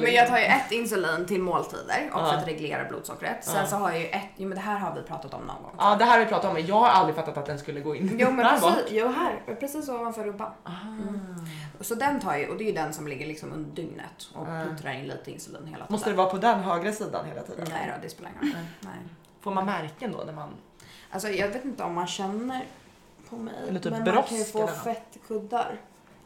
[0.00, 2.30] Men jag tar ju ett insulin till måltider och Ja.
[2.30, 3.44] för att reglera blodsockret.
[3.44, 3.66] Sen Ja.
[3.66, 5.72] så har jag ju ett, jo men det här har vi pratat om någon gång.
[5.78, 7.80] Ja det här har vi pratat om men jag har aldrig fattat att den skulle
[7.80, 10.52] gå in Jo men precis, jo här, precis ovanför rumpan.
[10.82, 11.20] Mm.
[11.80, 14.46] Så den tar jag och det är ju den som ligger liksom under dygnet och
[14.48, 14.62] Ja.
[14.64, 15.86] puttrar in lite insulin hela tiden.
[15.88, 17.66] Måste det vara på den högra sidan hela tiden?
[17.70, 18.62] Nej då, det spelar ingen roll.
[18.80, 18.92] Nej.
[19.40, 20.48] Får man märken då när man...
[21.10, 22.64] Alltså jag vet inte om man känner
[23.30, 23.54] på mig.
[23.68, 25.76] Eller typ men man kan ju få fettkuddar.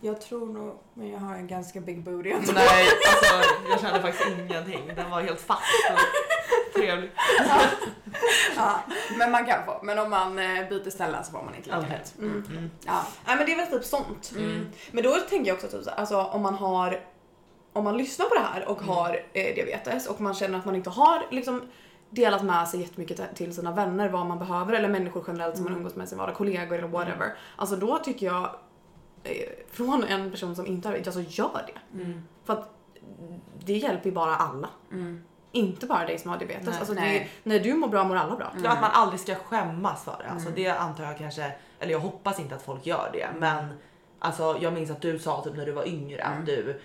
[0.04, 2.28] Jag tror nog, men jag har en ganska big booty.
[2.54, 4.92] Nej alltså jag kände faktiskt ingenting.
[4.96, 5.62] Den var helt fast
[5.92, 7.10] och trevlig.
[8.56, 8.80] ja,
[9.18, 9.80] men man kan få.
[9.82, 11.90] Men om man eh, byter ställe så får man inte lika Okej.
[11.90, 12.14] lätt.
[12.18, 12.44] Mm.
[12.50, 12.70] Mm.
[12.86, 13.04] Ja.
[13.26, 14.32] Nej men det är väl typ sånt.
[14.36, 14.68] Mm.
[14.92, 17.00] Men då tänker jag också typ alltså om man har
[17.72, 18.88] om man lyssnar på det här och Mm.
[18.88, 21.62] har eh, diabetes och man känner att man inte har liksom
[22.10, 25.72] delat med sig jättemycket till- sina vänner vad man behöver eller människor generellt som man
[25.76, 27.34] umgås med sin vardag, kollegor eller whatever.
[27.56, 28.50] Alltså då tycker jag
[29.70, 32.00] från en person som inte har alltså gör det.
[32.02, 32.22] Mm.
[32.44, 32.70] För att
[33.64, 34.68] det hjälper ju bara alla.
[34.92, 35.24] Mm.
[35.52, 36.66] Inte bara dig som har diabetes.
[36.66, 36.78] Nej.
[36.78, 37.30] alltså det, Nej.
[37.42, 38.52] när du mår bra mår alla bra.
[38.64, 40.30] Ja, att man aldrig ska skämmas för det.
[40.30, 40.62] Alltså Mm.
[40.62, 43.66] det antar jag kanske, eller jag hoppas inte att folk gör det men
[44.24, 46.44] Alltså jag minns att du sa typ när du var yngre att Mm.
[46.44, 46.80] du,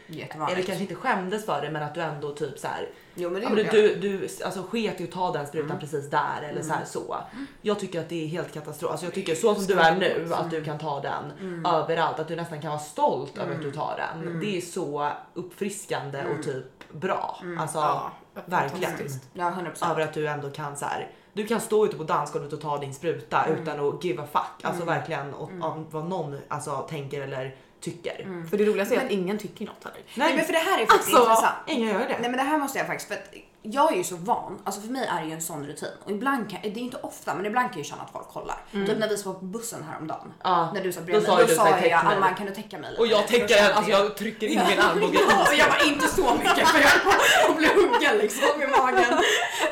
[0.52, 3.40] eller kanske inte skämdes för det men att du ändå typ så här, Jo men
[3.42, 6.42] det Ja, men gjorde du, du alltså, sket i att ta den sprutan precis där
[6.50, 7.18] eller så här så.
[7.62, 8.92] Jag tycker att det är helt katastrof.
[8.92, 12.28] Alltså, jag tycker så som du är nu, att du kan ta den överallt, att
[12.28, 14.40] du nästan kan vara stolt över att du tar den.
[14.40, 17.40] Det är så uppfriskande och typ bra.
[17.60, 18.12] Alltså Ja,
[18.46, 18.94] verkligen.
[19.34, 19.92] Ja 100%.
[19.92, 21.12] Över att du ändå kan så här.
[21.38, 24.64] Du kan stå ute på dansgolvet och ta din spruta utan att give a fuck.
[24.70, 28.46] Alltså verkligen och, av vad någon alltså, tänker eller tycker.
[28.50, 30.02] För det roligaste är att Men- ingen tycker något heller.
[30.16, 31.56] Nej men för det här är faktiskt Alltså, intressant.
[31.68, 32.18] Ingen gör det.
[32.20, 34.82] Nej men det här måste jag faktiskt, för att jag är ju så van, alltså
[34.82, 37.36] för mig är det ju en sån rutin och ibland kan, det är inte ofta
[37.36, 38.58] men ibland kan jag känna att folk kollar.
[38.72, 40.34] Typ när vi var på bussen häromdagen.
[40.44, 42.16] Ja, När du sa då bredvid mig, då du så här, sa "Täck jag mig."
[42.16, 43.02] Alma kan du täcka mig lite?
[43.02, 46.08] Och jag då kände alltså jag trycker in min armbåge Ja, och jag var inte
[46.08, 49.22] så mycket för jag höll på bli huggen liksom i magen.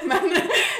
[0.03, 0.29] Men,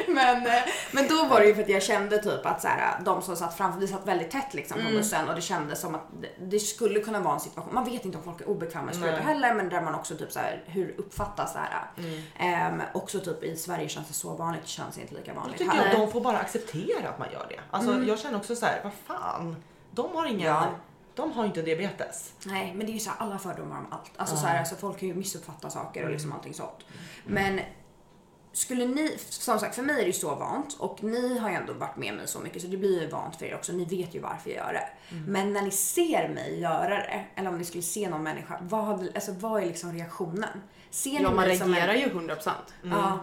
[0.08, 0.48] men,
[0.92, 3.36] men då var det ju för att jag kände typ att så här, de som
[3.36, 6.08] satt framför, vi satt väldigt tätt liksom på bussen och det kändes som att
[6.40, 9.22] det, skulle kunna vara en situation, man vet inte om folk är obekväma sprutor Nej.
[9.22, 11.92] heller men där man också typ så här, hur uppfattas det här?
[11.98, 12.22] Mm.
[12.40, 15.58] Ehm, också typ i Sverige känns det så vanligt, det känns inte lika Jag vanligt
[15.58, 15.86] tycker här.
[15.92, 17.60] att de får bara acceptera att man gör det.
[17.72, 19.56] Alltså jag känner också så här, vad fan.
[19.92, 20.68] De har ingen, Ja.
[21.16, 22.34] de har inte diabetes.
[22.44, 24.12] Nej, men det är ju så här, alla fördomar om allt.
[24.18, 26.86] Alltså, så här, alltså folk kan ju missuppfatta saker och liksom allting sånt.
[27.26, 27.60] Men
[28.54, 31.56] skulle ni, som sagt för mig är det ju så vant och ni har ju
[31.56, 33.74] ändå varit med mig så mycket så det blir ju vant för er också.
[33.74, 34.88] Ni vet ju varför jag gör det.
[35.28, 39.10] Men när ni ser mig göra det, eller om ni skulle se någon människa, vad,
[39.16, 40.62] alltså, vad är liksom reaktionen?
[40.96, 42.00] Ser Ja, man reagerar en...
[42.00, 42.50] ju 100%.
[42.84, 43.20] Ja,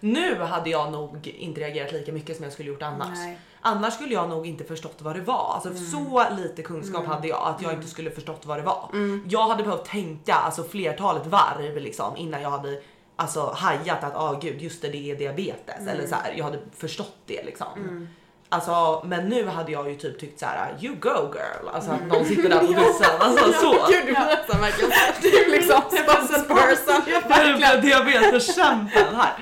[0.00, 3.18] Nu hade jag nog inte reagerat lika mycket som jag skulle gjort annars.
[3.18, 3.38] Nej.
[3.60, 5.52] Annars skulle jag nog inte förstått vad det var.
[5.54, 8.90] Alltså så lite kunskap hade jag att jag inte skulle förstått vad det var.
[9.28, 12.82] Jag hade behövt tänka alltså flertalet varv liksom innan jag hade
[13.16, 16.34] alltså hajat att ah gud just det, det är diabetes eller så här.
[16.36, 18.08] Jag hade förstått det liksom.
[18.48, 21.68] Alltså men nu hade jag ju typ tyckt så här: you go girl.
[21.74, 23.10] Alltså att någon sitter där på bussen.
[23.20, 23.70] Alltså så.
[23.88, 24.90] Gud, du nästan verkligen
[25.22, 27.02] du är liksom spokesperson.
[27.06, 29.34] Jag blev diabeteskämpen här.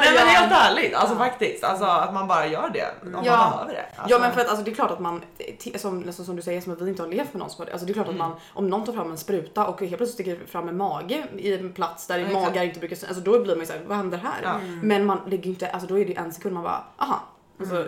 [0.00, 1.64] Nej men helt ärligt, alltså faktiskt.
[1.64, 3.36] Alltså att man bara gör det om Ja.
[3.36, 3.84] man behöver det.
[3.96, 5.22] Alltså, Ja men för att alltså, det är klart att man,
[5.76, 7.66] som, nästan som du säger som att vi inte har levt med någon som har
[7.66, 7.72] det.
[7.72, 8.20] Alltså det är klart Mm.
[8.20, 11.24] att man, om någon tar fram en spruta och helt plötsligt sticker fram en mage
[11.36, 14.18] i en plats där magar inte brukar alltså då blir man ju såhär, vad händer
[14.18, 14.40] här?
[14.42, 14.60] Ja.
[14.82, 17.20] Men man lägger ju inte, alltså då är det en sekund man bara, aha.
[17.60, 17.86] Alltså,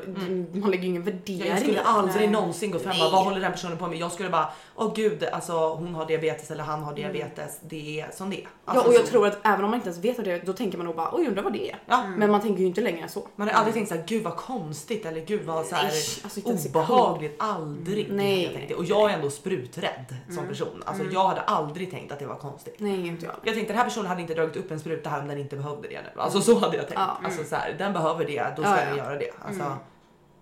[0.53, 1.49] Man lägger ju ingen värdering Mm.
[1.51, 3.99] jag skulle aldrig någonsin gå fram och bara, vad håller den personen på med?
[3.99, 7.13] Jag skulle bara, åh gud, alltså hon har diabetes eller han har Mm.
[7.13, 7.59] diabetes.
[7.63, 8.41] Det är som det är.
[8.43, 10.33] Ja Alltså, och jag så- tror att även om man inte ens vet vad det
[10.33, 11.79] är, då tänker man nog bara oj undrar vad det är.
[11.87, 12.05] Ja.
[12.17, 13.29] Men man tänker ju inte längre än så.
[13.37, 15.85] Man har aldrig tänkt såhär, gud vad konstigt eller gud vad så här,
[16.25, 17.37] alltså obehagligt.
[17.39, 18.13] Aldrig.
[18.13, 18.67] Nej.
[18.71, 18.79] Jag.
[18.79, 20.83] Och jag är ändå spruträdd som person.
[20.87, 22.75] Alltså jag hade aldrig tänkt att det var konstigt.
[22.79, 23.35] Nej inte jag.
[23.43, 25.57] Jag tänkte den här personen hade inte dragit upp en spruta här om den inte
[25.57, 26.21] behövde det nu.
[26.21, 27.01] Alltså så hade jag tänkt.
[27.01, 27.19] Ja.
[27.25, 29.05] Alltså så här, den behöver det, då ska Ja, den ja.
[29.05, 29.31] göra det.
[29.47, 29.65] Alltså,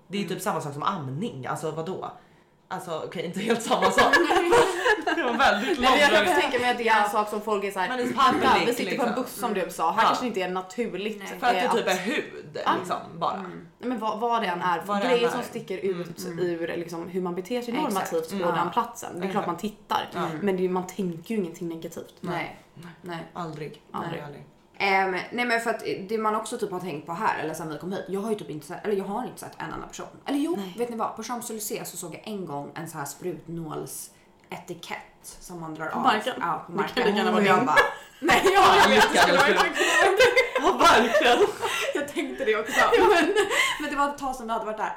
[0.07, 1.47] Det är typ samma sak som amning.
[1.47, 2.11] Alltså vadå?
[2.75, 4.15] Alltså okej inte helt samma sak.
[5.17, 6.41] det var väldigt Nej, men jag kan också långt.
[6.43, 8.69] tänka mig att det är en sak som folk är såhär, Men i "Vänta, public,
[8.69, 10.07] vi sitter på en liksom." buss som du sa, här Ja.
[10.07, 11.19] kanske inte är naturligt.
[11.19, 11.41] Nej.
[11.41, 13.37] För att det typ är hud liksom bara.
[13.43, 15.45] Nej, men vad, vad det än är, Vad det grejer än som är.
[15.45, 18.55] sticker ut ur liksom, hur man beter sig normativt på Mm.
[18.55, 19.21] den platsen.
[19.21, 20.09] Det är klart man tittar,
[20.41, 22.15] men det, är- man tänker ju ingenting negativt.
[22.21, 22.61] Nej.
[23.03, 23.19] Nej.
[23.33, 23.83] Aldrig.
[23.93, 24.03] Nej.
[24.05, 24.23] Aldrig,
[24.79, 27.69] Ehm, nej men för att det man också typ har tänkt på här, eller sen
[27.69, 29.73] vi kom hit, jag har ju typ inte sett, eller jag har inte sett en
[29.73, 30.07] enda person.
[30.27, 30.75] Eller jo, Nej.
[30.79, 31.17] vet ni vad?
[31.17, 34.11] På Champs-Élysées så såg jag en gång en så här sprutnåls
[34.51, 36.03] etikett som man drar På av.
[36.03, 36.35] marken?
[36.41, 36.95] Ja, på Det marken.
[36.95, 37.77] kan lika gärna vara jag bara,
[38.21, 39.33] nej jag, Ja, jag, vet, det
[40.65, 40.71] du.
[40.71, 41.39] Ja verkligen.
[41.95, 42.81] Jag tänkte det också.
[42.99, 43.35] men,
[43.81, 44.93] men det var ett tag sedan vi hade varit där.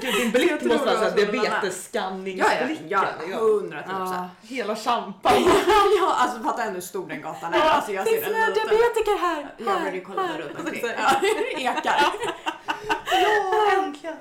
[0.00, 2.88] Gud din blick måste vara var såhär diabetesscanningsblicken.
[2.88, 3.98] Ja, ja, ja, hundra tusen.
[3.98, 4.28] Ja.
[4.42, 5.32] Hela champan.
[6.00, 7.60] Ja, alltså fatta ändå hur stor den gatan är.
[7.60, 9.54] Alltså, jag ser Finns det några diabetiker här?
[9.58, 10.38] Jag började kolla här.
[10.38, 10.82] runt Och omkring.
[10.96, 11.20] Ja,
[11.58, 11.96] Ekar.
[13.12, 14.16] Ja äntligen.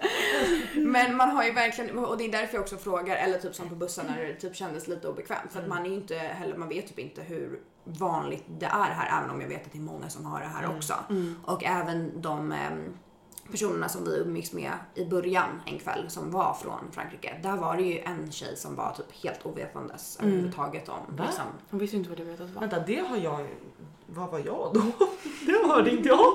[0.73, 3.69] Men man har ju verkligen, och det är därför jag också frågar, eller typ som
[3.69, 5.53] på bussen när det typ kändes lite obekvämt.
[5.53, 8.69] För att man är ju inte heller, man vet typ inte hur vanligt det är
[8.91, 10.93] här, även om jag vet att det är många som har det här också.
[11.45, 12.97] Och även de ehm,
[13.51, 17.39] personerna som vi umgicks med i början en kväll som var från Frankrike.
[17.43, 21.23] Där var det ju en tjej som var typ helt ovetandes överhuvudtaget om Va?
[21.25, 22.61] liksom, Hon visste inte vad diabetes var.
[22.61, 23.47] Vänta det har jag,
[24.05, 24.81] vad var jag då?
[25.45, 26.25] Det hörde inte jag.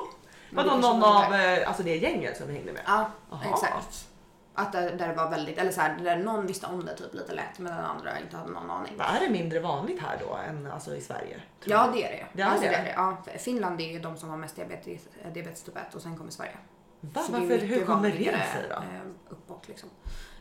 [0.51, 2.83] Vadå det någon av eh, alltså det gänget som vi hängde med?
[2.87, 3.41] Ja, Jaha.
[3.53, 4.09] exakt.
[4.57, 7.15] Att där, där det var väldigt, eller så här, där någon visste om det typ
[7.15, 8.93] lite lätt men den andra inte hade någon aning.
[8.99, 11.41] Är det mindre vanligt här då än alltså i Sverige?
[11.61, 11.93] tror Ja du?
[11.99, 12.27] det är det.
[12.33, 12.71] Det är alltså, det?
[12.71, 12.93] det, är det.
[12.93, 16.17] Ja, Finland är ju de som har mest diabetes, eh, diabetes typ 1 och sen
[16.17, 16.57] kommer Sverige.
[17.01, 17.21] Va?
[17.23, 18.75] Så Varför, hur kommer det sig då?
[18.75, 19.89] eh, uppåt liksom.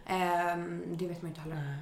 [0.06, 1.56] Ehm, det vet man ju inte heller.
[1.56, 1.78] Nej.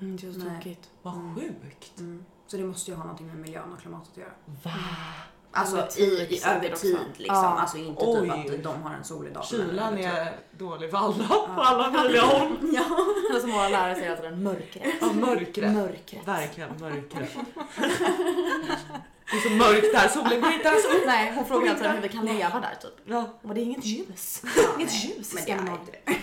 [0.00, 0.48] Mm, det är så Nej.
[0.54, 0.90] tråkigt.
[1.02, 1.98] Vad sjukt.
[1.98, 2.24] Mm.
[2.46, 4.30] Så det måste ju ha någonting med miljön och klimatet att göra.
[4.44, 4.70] Va?
[5.54, 7.36] Alltså i, tid i över tid liksom.
[7.36, 7.58] Ja.
[7.60, 8.28] Alltså inte Oj.
[8.46, 9.44] typ att de har en solig dag.
[9.44, 12.56] Kylan är dålig för alla på alla möjliga håll.
[12.72, 12.84] Ja.
[13.30, 14.94] Eller som våra lärare säger att det är en mörkret.
[15.00, 15.72] Ja, mörkret.
[15.72, 16.28] Mörkret.
[16.28, 17.30] Verkligen mörkret.
[19.30, 21.02] Det är så mörkt här, solen går inte ens upp.
[21.06, 22.92] Nej, hon frågar alltså hur vi kan leva där typ.
[23.04, 23.38] Ja.
[23.42, 24.42] Och det är inget ljus.
[24.56, 26.14] Ja, Inget nej, ljus Men det är inte det.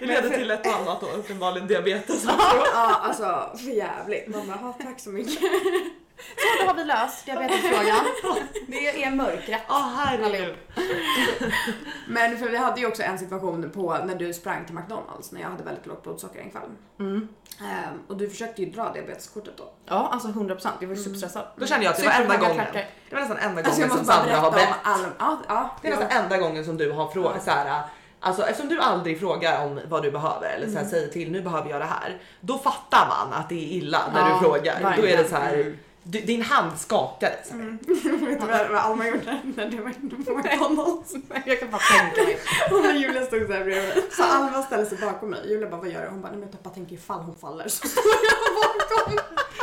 [0.00, 2.24] Det leder till ett annat då, uppenbarligen diabetes.
[2.24, 4.28] Ja alltså för jävligt.
[4.28, 5.32] Man bara, "Ja, tack så mycket.
[6.36, 7.96] Så då har vi löst diabetesfrågan.
[8.66, 9.62] Det är mörkret.
[9.68, 10.54] Ja herregud.
[12.08, 15.40] Men för vi hade ju också en situation på när du sprang till McDonalds när
[15.40, 16.62] jag hade väldigt lågt blodsocker en kväll.
[17.00, 17.28] Mm.
[17.60, 19.72] Ehm, och du försökte ju dra diabeteskortet då.
[19.86, 20.68] Ja, alltså 100%.
[20.80, 21.46] Jag var ju superstressad.
[21.56, 22.64] Då kände jag att det var enda gången.
[22.72, 24.68] Det var nästan enda Alltså gången som måste bara Sandra har bett.
[24.82, 25.06] all...
[25.18, 25.70] Ja, ja.
[25.82, 27.82] Det är nästan enda gången som du har frågat så här.
[28.20, 30.90] Alltså eftersom du aldrig frågar om vad du behöver eller så Mm.
[30.90, 32.18] säger till nu behöver jag det här.
[32.40, 34.96] Då fattar man att det är illa när Ja, du frågar.
[34.96, 35.76] Då är det så här.
[36.02, 37.36] Du, din hand skakade.
[37.44, 37.78] Så här.
[38.28, 39.92] Vet du vad vad Alma gjorde när du var
[40.24, 41.14] på McDonalds?
[41.46, 42.38] Jag kan bara tänka mig.
[42.70, 44.02] Hon och Julia stod såhär bredvid.
[44.12, 45.40] Så Alma ställer sig bakom mig.
[45.48, 46.08] Julia bara vad gör du?
[46.08, 49.18] Hon bara nej men jag bara tänker ifall hon faller så står jag bakom.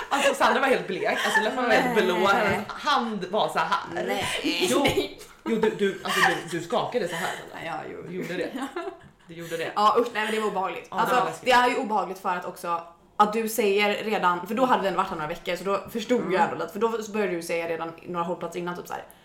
[0.09, 4.03] Alltså Sandra var helt blek, alltså läpparna var helt blå, hennes hand var så här.
[4.07, 4.67] Nej.
[4.71, 4.87] Jo,
[5.45, 6.19] jo du, du, alltså,
[6.51, 7.27] du, du skakade så här.
[7.27, 7.65] Sandra.
[7.65, 7.97] Ja, jo.
[8.07, 8.67] Du gjorde det.
[9.27, 9.71] Du gjorde det.
[9.75, 10.87] Ja usch, nej men det var obehagligt.
[10.91, 11.45] Ja, det alltså, var läskigt.
[11.45, 12.81] det är ju obehagligt för att också
[13.17, 16.33] att du säger redan, för då hade den varit här några veckor så då förstod
[16.33, 19.03] jag ändå lite för då så började du säga redan några hållplatser innan typ såhär
[19.03, 19.24] Nu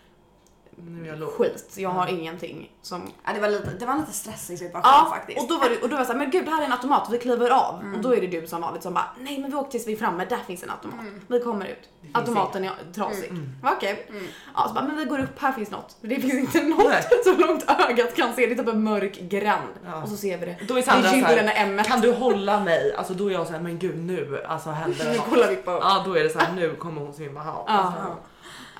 [1.19, 4.57] jag skit, jag har ingenting som Ja, det var lite, det var en lite stressig
[4.59, 5.39] situation Ja, faktiskt.
[5.41, 6.71] och då var det, och då var jag såhär, men gud det här är en
[6.71, 7.93] automat, vi kliver av.
[7.95, 9.93] Och då är det du som vanligt som bara, nej men vi åker tills vi
[9.93, 10.99] är framme, där finns en automat.
[11.27, 11.89] Vi kommer ut.
[12.13, 13.29] Automaten är trasig.
[13.29, 13.49] Mm.
[13.63, 14.11] Okej.
[14.55, 15.95] Ja, så bara, men vi går upp, här finns något.
[16.01, 17.03] Det finns inte något Nej.
[17.23, 19.67] så långt ögat kan se, det är typ en mörk gränd.
[19.85, 20.03] Ja.
[20.03, 20.57] Och så ser vi det.
[20.67, 21.83] Då är Sandra det så gyllene här, M1.
[21.83, 22.95] kan du hålla mig?
[22.95, 25.29] Alltså då är jag så här, men gud nu alltså händer det Nu något.
[25.29, 25.71] kollar vi på.
[25.71, 27.65] Ja då är det så här, nu kommer hon svimma av.
[27.67, 28.01] Alltså,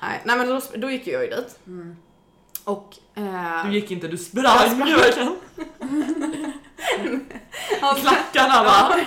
[0.02, 1.58] Nej, nej men då, då gick jag ju dit.
[2.64, 2.98] Och...
[3.14, 5.36] Eh, Du gick inte, du sprang ju verkligen.
[8.00, 8.94] Klackarna va?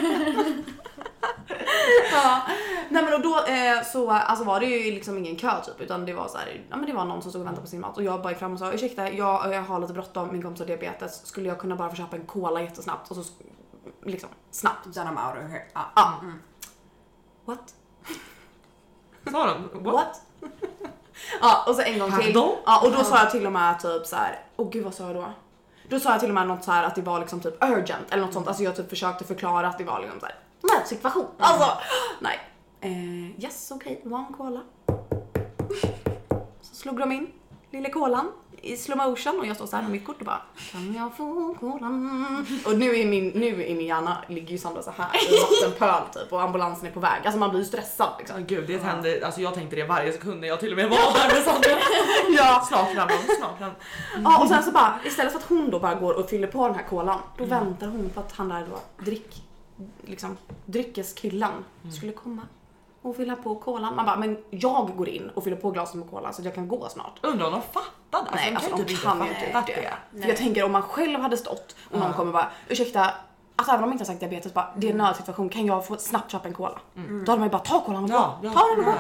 [2.12, 2.42] ja.
[2.90, 6.06] Nej men och då eh, så alltså var det ju liksom ingen kö typ utan
[6.06, 7.82] det var så här, ja men det var någon som stod och väntade på sin
[7.82, 10.42] mat och jag bara gick fram och sa ursäkta jag, jag har lite bråttom, min
[10.42, 13.24] kompis har diabetes, skulle jag kunna bara få köpa en cola jättesnabbt och så
[14.06, 14.94] liksom snabbt.
[14.94, 15.64] Then I'm out of here.
[15.74, 15.92] Ja.
[15.96, 16.14] Ja.
[17.46, 17.74] What?
[19.32, 19.84] Sa de?
[19.84, 19.94] What?
[19.94, 20.22] What?
[21.42, 22.34] Ja och så en gång till.
[22.34, 22.56] Pardon?
[22.66, 25.04] Ja och då sa jag till och med typ så här, åh gud vad sa
[25.04, 25.34] jag då?
[25.90, 28.12] Då sa jag till och med något så här att det var liksom typ urgent
[28.12, 28.48] eller något sånt.
[28.48, 31.28] Alltså jag typ försökte förklara att det var liksom så här nödsituation.
[31.40, 31.72] Alltså
[32.20, 32.40] nej.
[32.82, 34.14] Eh, yes okej, okay.
[34.14, 34.62] one cola.
[36.62, 37.32] Så slog de in
[37.72, 38.32] lille kolan
[38.66, 41.18] i slow motion och jag står så här med mitt kort och bara Kan jag
[41.18, 42.46] få kolan?
[42.66, 46.04] Och nu är min, nu är min hjärna ligger ju Sandra så här i vattenpöl
[46.14, 47.22] typ och ambulansen är på väg.
[47.24, 48.38] Alltså man blir ju stressad liksom.
[48.38, 50.90] Oh, gud det hände, alltså jag tänkte det varje sekund när jag till och med
[50.90, 51.70] var där med Sandra.
[52.38, 52.66] ja.
[52.68, 53.78] Snart framåt, snart framåt.
[54.24, 56.68] Ja och sen så bara istället för att hon då bara går och fyller på
[56.68, 57.60] den här kolan då mm.
[57.60, 59.44] väntar hon på att han där då drick,
[60.06, 61.52] liksom dryckeskillen
[61.84, 61.96] mm.
[61.96, 62.42] skulle komma
[63.06, 63.96] och fylla på kolan.
[63.96, 66.56] Man bara, men jag går in och fyller på glaset med kola så att jag
[66.56, 67.20] kan gå snart.
[67.22, 68.30] Undrar om de fattade?
[68.36, 69.94] Nej, alltså, alltså, de kan inte det.
[70.12, 70.28] det.
[70.28, 73.14] Jag tänker om man själv hade stått och någon kommer bara, ursäkta,
[73.58, 75.88] Alltså även om man inte har sagt diabetes, bara, det är en nödsituation, kan jag
[75.88, 76.80] få snabbt köpa en cola?
[76.96, 77.26] Mm.
[77.26, 78.16] Då hade man ju bara, ta kolan och gå.
[78.16, 78.98] Ja, ja, ta den och gå.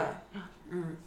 [0.71, 0.97] Mm.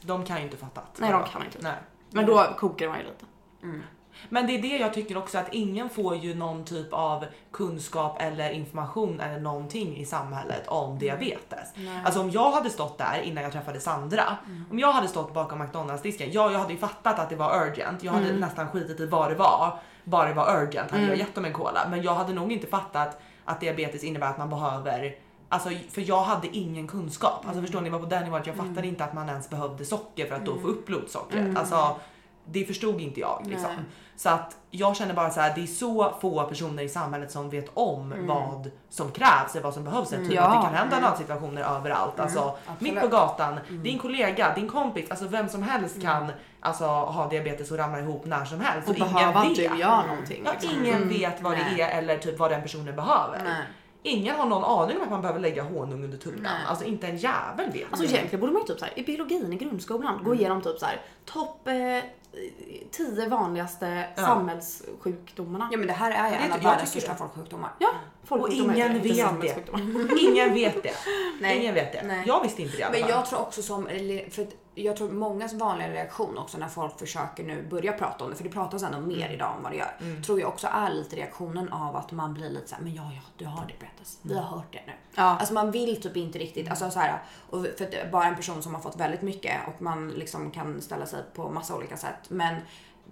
[0.00, 0.80] De kan ju inte fatta.
[0.96, 1.58] Nej, de kan inte.
[1.60, 1.74] Nej.
[2.10, 3.24] Men då kokar man ju lite.
[3.62, 3.82] Mm.
[4.28, 8.16] Men det är det jag tycker också att ingen får ju någon typ av kunskap
[8.20, 10.98] eller information eller någonting i samhället om mm.
[10.98, 11.68] diabetes.
[11.74, 12.02] Nej.
[12.04, 14.64] Alltså om jag hade stått där innan jag träffade Sandra, mm.
[14.70, 17.66] om jag hade stått bakom McDonalds disken, ja jag hade ju fattat att det var
[17.66, 18.04] urgent.
[18.04, 18.40] Jag hade mm.
[18.40, 21.08] nästan skitit i vad det var, bara det var urgent hade mm.
[21.08, 21.86] jag gett dem en cola.
[21.90, 25.16] Men jag hade nog inte fattat att diabetes innebär att man behöver
[25.48, 27.46] Alltså för jag hade ingen kunskap.
[27.46, 28.88] Alltså förstår ni, var på den nivån att jag fattade mm.
[28.88, 31.56] inte att man ens behövde socker för att då få upp blodsockret.
[31.56, 31.96] Alltså
[32.44, 33.70] det förstod inte jag liksom.
[33.76, 33.84] Nej.
[34.16, 37.50] Så att jag känner bara så här, det är så få personer i samhället som
[37.50, 38.26] vet om mm.
[38.26, 40.12] vad som krävs eller vad som behövs.
[40.12, 40.28] Mm.
[40.28, 40.42] Typ ja.
[40.42, 41.10] att det kan hända mm.
[41.10, 42.14] nödsituationer överallt.
[42.14, 42.24] Mm.
[42.24, 43.82] Alltså mitt på gatan, mm.
[43.82, 46.36] din kollega, din kompis, alltså vem som helst kan mm.
[46.60, 48.88] alltså, ha diabetes och ramla ihop när som helst.
[48.88, 49.56] Och, och ingen vet.
[49.56, 50.42] du gör någonting.
[50.44, 50.84] Ja, liksom.
[50.84, 53.40] ingen vet vad det är eller typ vad den personen behöver.
[53.44, 53.62] Nej.
[54.06, 56.52] Ingen har någon aning om att man behöver lägga honung under tungan.
[56.66, 57.86] Alltså inte en jävel vet.
[57.90, 61.00] Alltså egentligen borde man ju typ såhär i biologin i grundskolan gå igenom typ såhär
[61.24, 62.04] topp eh,
[62.90, 64.22] tio vanligaste ja.
[64.22, 65.68] samhällssjukdomarna.
[65.72, 67.70] Ja men det här är ju en av världens största folksjukdomar.
[67.78, 67.90] Ja,
[68.28, 69.08] och ingen vet det.
[69.08, 69.40] ingen
[70.54, 70.92] vet det.
[71.40, 71.58] Nej.
[71.58, 72.02] Ingen vet det.
[72.06, 72.24] Nej.
[72.26, 73.00] Jag visste inte det i alla fall.
[73.00, 73.86] Men jag tror också som,
[74.30, 74.46] för
[74.78, 78.44] jag tror mångas vanliga reaktion också när folk försöker nu börja prata om det, för
[78.44, 79.32] det pratas ändå mer mm.
[79.32, 80.22] idag om vad det gör, mm.
[80.22, 83.20] tror jag också är lite reaktionen av att man blir lite såhär, men ja, ja,
[83.36, 84.18] du har diabetes.
[84.24, 84.36] Mm.
[84.36, 84.92] Vi har hört det nu.
[85.14, 85.22] Ja.
[85.22, 88.74] Alltså man vill typ inte riktigt, alltså så här, och för bara en person som
[88.74, 92.56] har fått väldigt mycket och man liksom kan ställa sig på massa olika sätt, men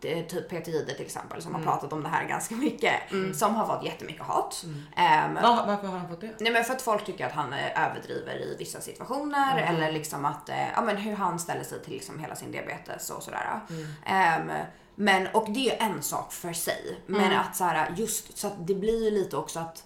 [0.00, 1.66] typ Peter Jihde till exempel som mm.
[1.66, 3.12] har pratat om det här ganska mycket.
[3.12, 3.34] Mm.
[3.34, 4.64] Som har fått jättemycket hat.
[4.64, 5.36] Mm.
[5.36, 6.40] Um, Var, varför har han fått det?
[6.40, 9.74] Nej men för att folk tycker att han överdriver i vissa situationer mm.
[9.74, 13.10] eller liksom att, uh, ja men hur han ställer sig till liksom hela sin diabetes
[13.10, 13.60] och sådär.
[13.68, 14.52] Um,
[14.94, 17.00] men, och det är en sak för sig.
[17.06, 17.40] Men mm.
[17.40, 19.84] att så här, just så att det blir ju lite också att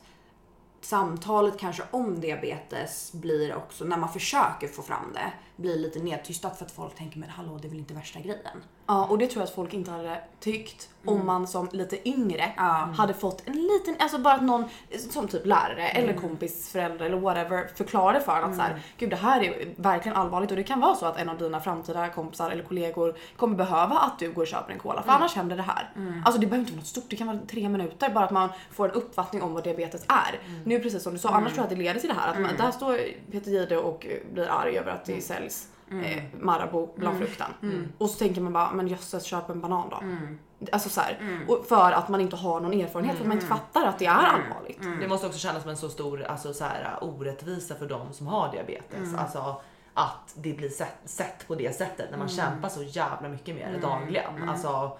[0.80, 6.58] samtalet kanske om diabetes blir också, när man försöker få fram det, blir lite nedtystat
[6.58, 8.62] för att folk tänker men hallå det är väl inte värsta grejen.
[8.90, 11.14] Ja och det tror jag att folk inte hade tyckt mm.
[11.14, 12.88] om man som lite yngre ja.
[12.96, 14.64] hade fått en liten, alltså bara att någon
[15.10, 16.04] som typ lärare mm.
[16.04, 18.56] eller kompis, förälder eller whatever förklarade för en att mm.
[18.56, 21.28] så här, gud det här är verkligen allvarligt och det kan vara så att en
[21.28, 25.02] av dina framtida kompisar eller kollegor kommer behöva att du går och köper en cola
[25.02, 25.16] för mm.
[25.22, 25.92] annars händer det här.
[25.96, 26.22] Mm.
[26.24, 28.48] Alltså det behöver inte vara något stort, det kan vara tre minuter bara att man
[28.70, 30.40] får en uppfattning om vad diabetes är.
[30.46, 30.62] Mm.
[30.64, 32.40] Nu precis som du sa, annars tror jag att det leder till det här att
[32.40, 32.98] man, där står
[33.32, 36.04] Peter Jihde och blir arg över att det säljs mm.
[36.04, 37.46] eh, Marabou blandfrukten.
[37.62, 37.74] Mm.
[37.74, 37.92] mm.
[37.98, 39.96] Och så tänker man bara, men jösses köp en banan då.
[39.96, 40.38] Mm.
[40.72, 41.48] Alltså så här, mm.
[41.48, 44.06] och för att man inte har någon erfarenhet, för att man inte fattar att det
[44.06, 44.82] är allvarligt.
[45.00, 48.26] Det måste också kännas som en så stor alltså, så här, orättvisa för de som
[48.26, 49.14] har diabetes.
[49.18, 49.60] Alltså,
[49.94, 53.72] att det blir sett, sett på det sättet när man kämpar så jävla mycket med
[53.74, 54.48] det dagligen.
[54.48, 54.98] Alltså,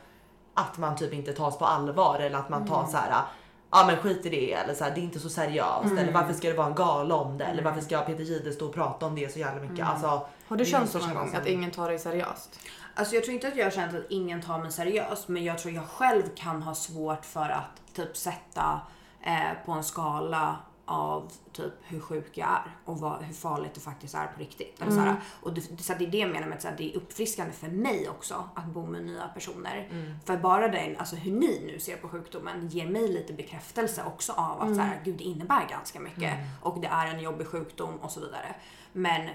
[0.54, 3.22] att man typ inte tas på allvar eller att man tar så här
[3.70, 5.98] ja men skit i det eller så här, det är inte så seriöst mm.
[5.98, 7.52] eller varför ska det vara en gala om det mm.
[7.52, 9.78] eller varför ska Peter Jihde stå och prata om det så jävla mycket.
[9.78, 9.88] Mm.
[9.88, 12.60] Alltså, har du känt så någon gång att ingen tar dig seriöst?
[12.94, 15.58] Alltså jag tror inte att jag har känt att ingen tar mig seriöst men jag
[15.58, 18.80] tror jag själv kan ha svårt för att typ sätta
[19.22, 20.56] eh, på en skala
[20.88, 24.82] av typ hur sjuk jag är och vad, hur farligt det faktiskt är på riktigt.
[24.82, 25.04] Eller mm.
[25.04, 27.68] såhär, och det, så det är det jag menar med att det är uppfriskande för
[27.68, 29.88] mig också att bo med nya personer.
[29.90, 30.14] Mm.
[30.24, 34.32] För bara den, alltså hur ni nu ser på sjukdomen ger mig lite bekräftelse också
[34.32, 34.76] av att mm.
[34.76, 36.46] så gud det innebär ganska mycket mm.
[36.62, 38.54] och det är en jobbig sjukdom och så vidare.
[38.92, 39.28] Men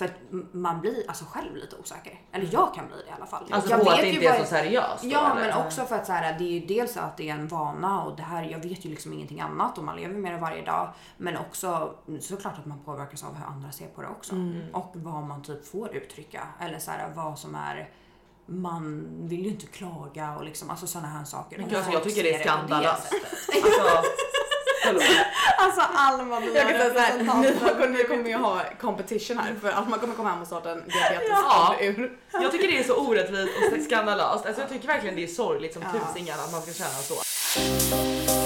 [0.00, 2.20] för att man blir alltså själv lite osäker.
[2.32, 3.46] Eller jag kan bli det i alla fall.
[3.50, 5.04] Alltså jag på att det inte är så seriöst?
[5.04, 5.40] Ja, eller?
[5.40, 8.02] men också för att så här, det är ju dels att det är en vana
[8.02, 10.64] och det här, jag vet ju liksom ingenting annat och man lever med det varje
[10.64, 10.92] dag.
[11.16, 14.32] Men också såklart att man påverkas av hur andra ser på det också.
[14.32, 14.74] Mm.
[14.74, 16.48] Och vad man typ får uttrycka.
[16.60, 17.90] Eller så här, vad som är
[18.46, 21.58] man vill ju inte klaga och liksom, alltså sådana här saker.
[21.58, 23.12] Men alltså, jag tycker det är skandalöst.
[23.54, 23.82] alltså
[25.94, 30.30] Alma Jag kan säga såhär, ni, kommer ju ha competition här för Alma kommer komma
[30.30, 31.76] hem och starta en diabetes ja.
[31.80, 32.18] ur.
[32.32, 34.46] Jag tycker det är så orättvist och skandalöst.
[34.46, 36.00] Alltså jag tycker verkligen det är sorgligt som ja.
[36.00, 38.39] tusingar att man ska känna så.